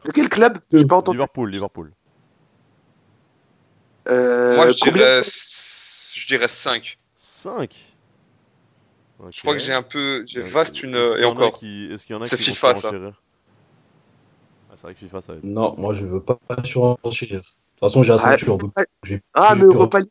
[0.04, 0.58] De quel club?
[0.72, 1.16] J'ai pas entendu.
[1.18, 1.92] Liverpool, Liverpool.
[4.08, 6.98] Euh, Moi, je dirais, je dirais 5.
[7.16, 7.74] 5
[9.30, 10.24] Je crois que j'ai un peu.
[10.26, 10.94] J'ai vaste une.
[10.94, 11.58] Est-ce qu'il Et y en a encore.
[11.58, 12.90] qui- Est-ce qu'il y en a C'est qui FIFA, ça.
[12.92, 15.44] Ah, c'est vrai que FIFA, ça aide.
[15.44, 17.40] Non, moi je veux pas surenchérir.
[17.40, 18.58] De toute façon, j'ai la Ah, ceinture.
[19.34, 20.08] Ah, mais Europa League.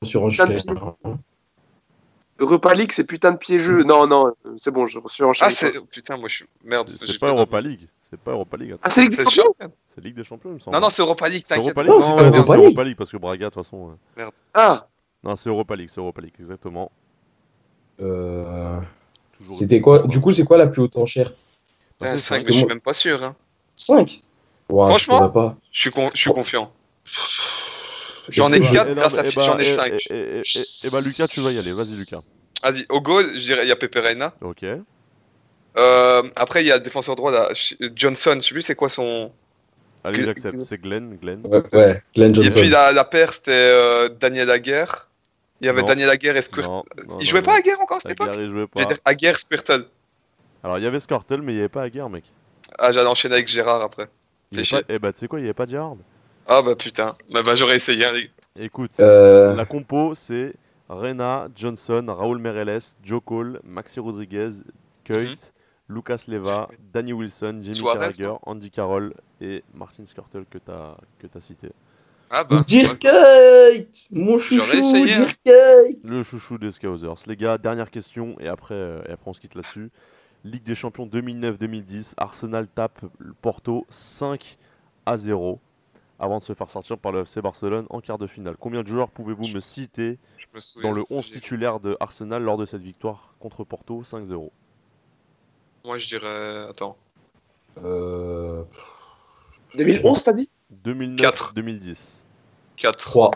[2.39, 3.84] Europa League, c'est putain de piégeux.
[3.84, 5.79] Non, non, c'est bon, je suis en Ah, c'est.
[5.88, 6.45] Putain, moi, je suis.
[6.63, 6.89] Merde.
[6.89, 7.88] C'est- pas Europa League.
[8.01, 8.71] C'est pas Europa League.
[8.71, 8.81] attends.
[8.84, 9.53] Ah, c'est Ligue des C'est Champions
[9.88, 10.75] C'est Ligue des Champions, il me semble.
[10.75, 11.75] Non, non, c'est Europa League, c'est t'inquiète.
[11.77, 11.93] Europa League.
[11.93, 12.65] Non, c'est Europa c'est League.
[12.65, 13.97] Europa League parce que Braga, de toute façon.
[14.17, 14.88] euh, Ah,
[15.23, 16.91] Non, c'est Europa League, c'est Europa League, exactement.
[18.01, 18.79] Euh,
[19.38, 21.31] Toujours C'était quoi Du coup, c'est quoi la plus haute enchère?
[21.99, 22.43] Bah, c'est 5, ça.
[22.45, 23.23] mais je suis même pas sûr.
[23.23, 23.36] Hein.
[23.75, 24.21] 5
[24.67, 25.29] Franchement?
[25.29, 25.57] pas.
[25.71, 26.71] Je suis, con- je suis confiant.
[28.34, 29.93] J'en ai que- Eh quatre grâce à j'en ai eh, cinq.
[29.93, 31.71] eh, eh, eh, eh ben, Lucas, tu vas y aller.
[31.73, 32.21] Vas-y, Lucas.
[32.63, 34.34] Vas-y, au goal, je dirais, il y a Pepe Reina.
[34.41, 34.63] Ok.
[35.75, 37.49] Euh, après, il y a le défenseur droit, là,
[37.95, 39.31] Johnson, je sais plus c'est quoi son.
[40.03, 40.59] Allez, Gl- j'accepte.
[40.61, 41.17] C'est Glenn.
[41.17, 41.41] Glenn.
[41.45, 42.59] Ouais, ouais, Glenn Et Johnson.
[42.59, 45.07] puis la, la paire, c'était euh, Daniel Aguerre.
[45.61, 45.88] Il y avait Non.
[45.88, 46.69] Daniel Aguerre et Squirtle.
[46.71, 48.81] Non, non, Il jouait pas Aguerre encore à cette époque il jouait pas.
[49.05, 49.86] Aguerre, Squirtle.
[50.63, 52.25] Alors, il y avait Scartel, mais il n'y avait pas Aguerre, mec.
[52.79, 54.07] Ah, j'allais enchaîner avec Gérard après.
[54.69, 54.81] Pas...
[54.89, 55.95] Eh bah, tu sais quoi, il n'y avait pas Gerrard.
[56.47, 57.15] Ah bah putain.
[57.31, 58.05] Bah, bah j'aurais essayé.
[58.05, 58.11] hein,
[58.55, 60.53] Écoute, Euh, la compo, c'est
[60.89, 64.49] Rena, Johnson, Raúl Meireles, Joe Cole, Maxi Rodriguez,
[65.03, 65.35] Keut, Mhm.
[65.89, 70.97] Lucas Leva, Danny Wilson, Jamie Suarez, Carragher, Andy Carroll et Martin Skrtel que tu as,
[71.19, 71.69] que as cité.
[72.29, 72.63] Ah bah.
[72.65, 75.25] Dirk Kuyt Mon J'aurais chouchou, essayé, hein.
[75.25, 77.13] Dirk Kuyt Le chouchou des Scousers.
[77.27, 79.91] Les gars, dernière question et après, euh, et après on se quitte là-dessus.
[80.43, 83.01] Ligue des Champions 2009-2010, Arsenal tape
[83.41, 84.57] Porto 5
[85.05, 85.59] à 0
[86.20, 88.55] avant de se faire sortir par le FC Barcelone en quart de finale.
[88.59, 90.20] Combien de joueurs pouvez-vous me citer
[90.53, 93.64] me dans le de ça, 11 j'ai- titulaire de Arsenal lors de cette victoire contre
[93.64, 94.51] Porto 5-0
[95.86, 96.66] Moi je dirais.
[96.70, 96.95] Attends.
[97.84, 98.64] Euh,
[99.76, 100.49] 2011, t'as dit?
[100.86, 102.22] 2009-2010.
[102.78, 102.97] 4.
[102.97, 103.32] 3.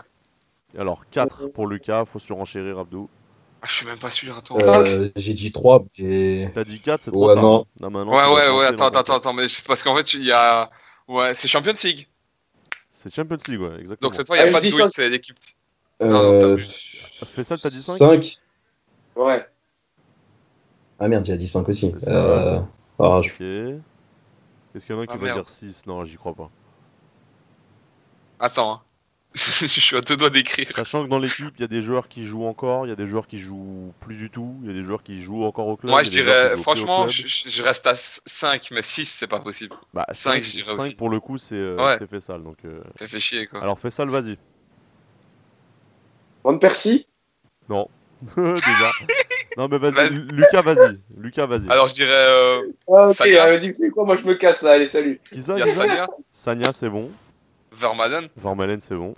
[0.78, 3.08] Alors 4 pour Lucas, faut surenchérir Abdou.
[3.60, 4.56] Ah, je suis même pas sûr, attends.
[4.60, 6.50] Euh, J'ai dit 3, mais.
[6.54, 7.42] T'as dit 4, c'est trop Ouais, tard.
[7.42, 7.66] non.
[7.80, 10.30] Non, maintenant, ouais, ouais, ouais, attends, attends, attends, mais c'est parce qu'en fait, il y
[10.32, 10.70] a.
[11.08, 12.06] Ouais, c'est Champions League.
[12.98, 14.08] C'est Champions League, ouais, exactement.
[14.10, 15.38] Donc cette fois, il n'y Ah, a pas je de douille, c'est l'équipe.
[16.00, 16.58] Non, non, t'as Euh.
[17.26, 18.36] Fais ça, t'as dit 5 5
[19.14, 19.46] Ouais.
[20.98, 21.94] Ah merde, j'ai dit 5 aussi.
[22.00, 22.10] Ça.
[22.10, 22.60] Euh,
[22.98, 23.80] ah, je- Ok.
[24.74, 25.38] Est-ce qu'il y en a qui Ah, va merde.
[25.38, 26.50] dire 6 Non, j'y crois pas.
[28.40, 28.80] Attends, hein.
[29.34, 30.66] je suis à deux doigts d'écrire.
[30.74, 32.96] Sachant que dans l'équipe, il y a des joueurs qui jouent encore, il y a
[32.96, 35.68] des joueurs qui jouent plus du tout, il y a des joueurs qui jouent encore
[35.68, 35.90] au club.
[35.90, 39.76] Moi, je dirais, franchement, je, je- reste à 5, mais 6, c'est pas possible.
[39.94, 40.94] bah, cinq, 5, je dirais aussi.
[40.94, 42.06] pour le coup, c'est euh, Ouais.
[42.08, 42.42] Fessal.
[42.42, 43.60] Donc, euh, Ça fait chier, quoi.
[43.62, 44.38] Alors Fessal, vas-y.
[46.44, 47.06] Van Persie?
[47.68, 47.88] Non.
[48.36, 48.90] Déjà.
[49.56, 50.10] non, mais vas-y.
[50.10, 50.98] Lu- Lucas, vas-y.
[51.16, 51.68] Lucas, vas-y.
[51.68, 52.10] Alors, je dirais.
[52.12, 53.46] Euh, Ah, ok, Sanya.
[53.46, 55.20] euh, tu sais quoi, moi je me casse là, allez, salut.
[55.30, 57.10] Qui ça, il y a qui ça Sanya, Sanya, c'est bon.
[57.78, 59.14] Vermaelen, Vermaelen, c'est bon.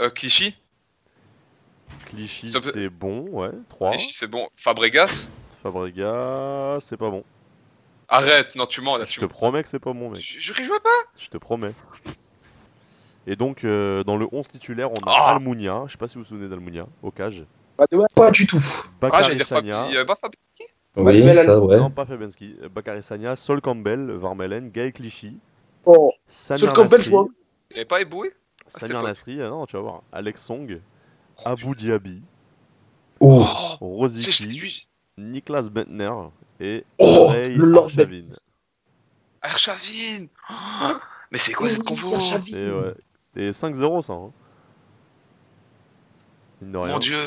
[0.00, 0.56] euh, Clichy.
[2.06, 3.50] Clichy, c'est bon, ouais.
[3.68, 3.92] 3.
[3.92, 4.48] Clichy, c'est bon.
[4.54, 5.28] Fabregas.
[5.62, 7.24] Fabregas, c'est pas bon.
[8.08, 9.30] Arrête, non, tu mens, là, Je tu te mens.
[9.30, 10.20] promets que c'est pas bon, mec.
[10.20, 10.90] Je, je jouais pas.
[11.18, 11.72] Je te promets.
[13.26, 15.34] Et donc, euh, dans le 11 titulaire, on a Ah.
[15.36, 15.84] Almunia.
[15.86, 17.44] Je sais pas si vous vous souvenez d'Almunia, au cage.
[17.76, 18.06] Pas de mal.
[18.14, 18.58] Pas du tout.
[18.60, 19.58] Ah, Bakary j'allais dire Fab...
[19.58, 19.86] Sagna.
[19.88, 20.32] Il y avait pas Fab...
[20.96, 21.78] Oui, ça, ouais.
[21.78, 22.56] Non, pas Fabianski.
[22.74, 25.38] Bakary Sagna, Sol Campbell, Varmelen, Gaël Clichy,
[26.26, 27.26] Samir Sol Campbell, je vois.
[27.72, 28.32] Il avait pas éboué
[28.66, 30.02] Samir Nasri, ah non, tu vas voir.
[30.12, 30.80] Alex Song,
[33.20, 33.46] Oh,
[33.80, 34.88] Oh, c'est Rosicky, lui.
[35.16, 36.12] Niklas Bentner
[36.60, 38.20] et Oh, Ray Arshavin.
[39.40, 40.92] Arshavin Oh,
[41.30, 42.14] Mais c'est quoi cette compo
[42.54, 42.94] Et, ouais.
[43.36, 44.12] Et 5-0 ça.
[44.12, 44.30] Hein.
[46.60, 46.92] Mine de rien.
[46.92, 47.18] Mon dieu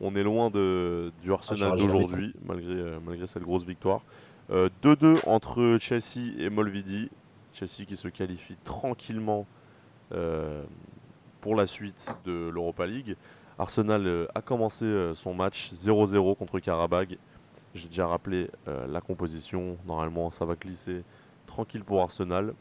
[0.00, 4.02] On est loin de, du Arsenal j'aurais jamais d'aujourd'hui, malgré, euh, malgré cette grosse victoire.
[4.50, 7.08] Euh, 2-2 entre Chelsea et Molvidi.
[7.52, 9.46] Chelsea qui se qualifie tranquillement
[10.12, 10.62] euh,
[11.40, 13.16] pour la suite de l'Europa League.
[13.58, 17.18] Arsenal euh, a commencé euh, son match 0-0 contre Karabag.
[17.74, 19.78] J'ai déjà rappelé la composition.
[19.86, 21.04] Normalement, ça va glisser
[21.46, 22.54] tranquille pour Arsenal.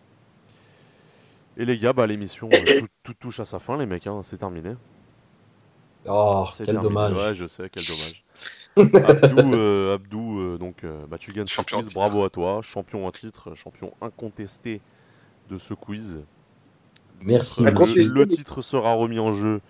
[1.57, 4.05] Et les gars, bah, l'émission, tout, tout touche à sa fin, les mecs.
[4.05, 4.75] hein, c'est terminé.
[6.07, 6.81] Oh, C'est quel terminé.
[6.81, 7.17] dommage.
[7.17, 8.23] Ouais, je sais, quel dommage.
[8.79, 13.05] Abdou, euh, Abdou, euh, donc euh, bah, tu gagnes ce quiz, bravo à toi, champion
[13.05, 14.81] en titre, champion incontesté
[15.49, 16.19] de ce quiz.
[17.21, 17.63] Merci.
[17.63, 17.71] Le,
[18.13, 19.61] le mais- titre sera remis en jeu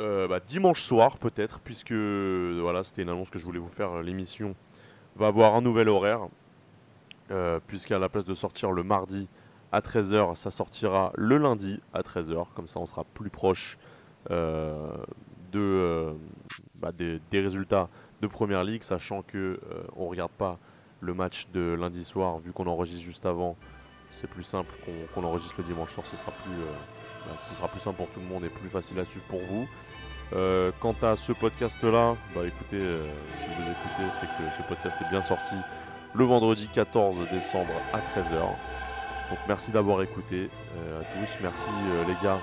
[0.00, 4.02] euh, bah, dimanche soir peut-être, puisque voilà, c'était une annonce que je voulais vous faire.
[4.02, 4.54] L'émission
[5.16, 6.20] va avoir un nouvel horaire,
[7.30, 9.28] euh, puisqu'à la place de sortir le mardi
[9.70, 13.78] à 13h, ça sortira le lundi à 13h, comme ça on sera plus proche
[14.30, 14.92] euh,
[15.52, 16.12] de, euh,
[16.82, 17.88] bah, des, résultats
[18.20, 20.58] de Première Ligue, sachant que euh, on regarde pas
[21.02, 23.56] le match de lundi soir, vu qu'on enregistre juste avant.
[24.10, 24.74] C'est plus simple
[25.14, 28.08] qu'on enregistre le dimanche soir, ce sera plus, euh, bah, ce sera plus simple pour
[28.10, 29.66] tout le monde et plus facile à suivre pour vous.
[30.34, 33.04] Euh, quant à ce podcast-là, bah écoutez, euh,
[33.36, 35.56] si vous écoutez, c'est que ce podcast est bien sorti
[36.14, 38.40] le vendredi 14 décembre à 13h.
[39.30, 40.50] Donc merci d'avoir écouté
[41.00, 41.38] à tous.
[41.42, 41.70] Merci
[42.06, 42.38] les gars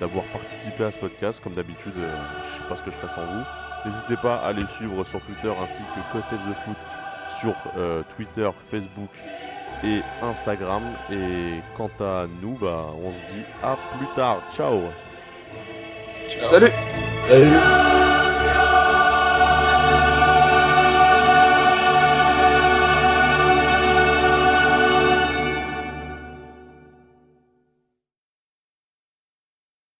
[0.00, 1.40] d'avoir participé à ce podcast.
[1.42, 2.10] Comme d'habitude, euh,
[2.46, 3.44] je sais pas ce que je ferai sans vous.
[3.84, 6.76] N'hésitez pas à les suivre sur Twitter ainsi que Code Save the Foot
[7.38, 9.10] sur euh, Twitter, Facebook
[9.84, 10.82] et Instagram.
[11.10, 14.42] Et quant à nous, bah, on se dit à plus tard.
[14.54, 14.82] Ciao
[16.28, 16.50] Ciao.
[16.50, 16.72] Salut
[17.28, 18.07] Salut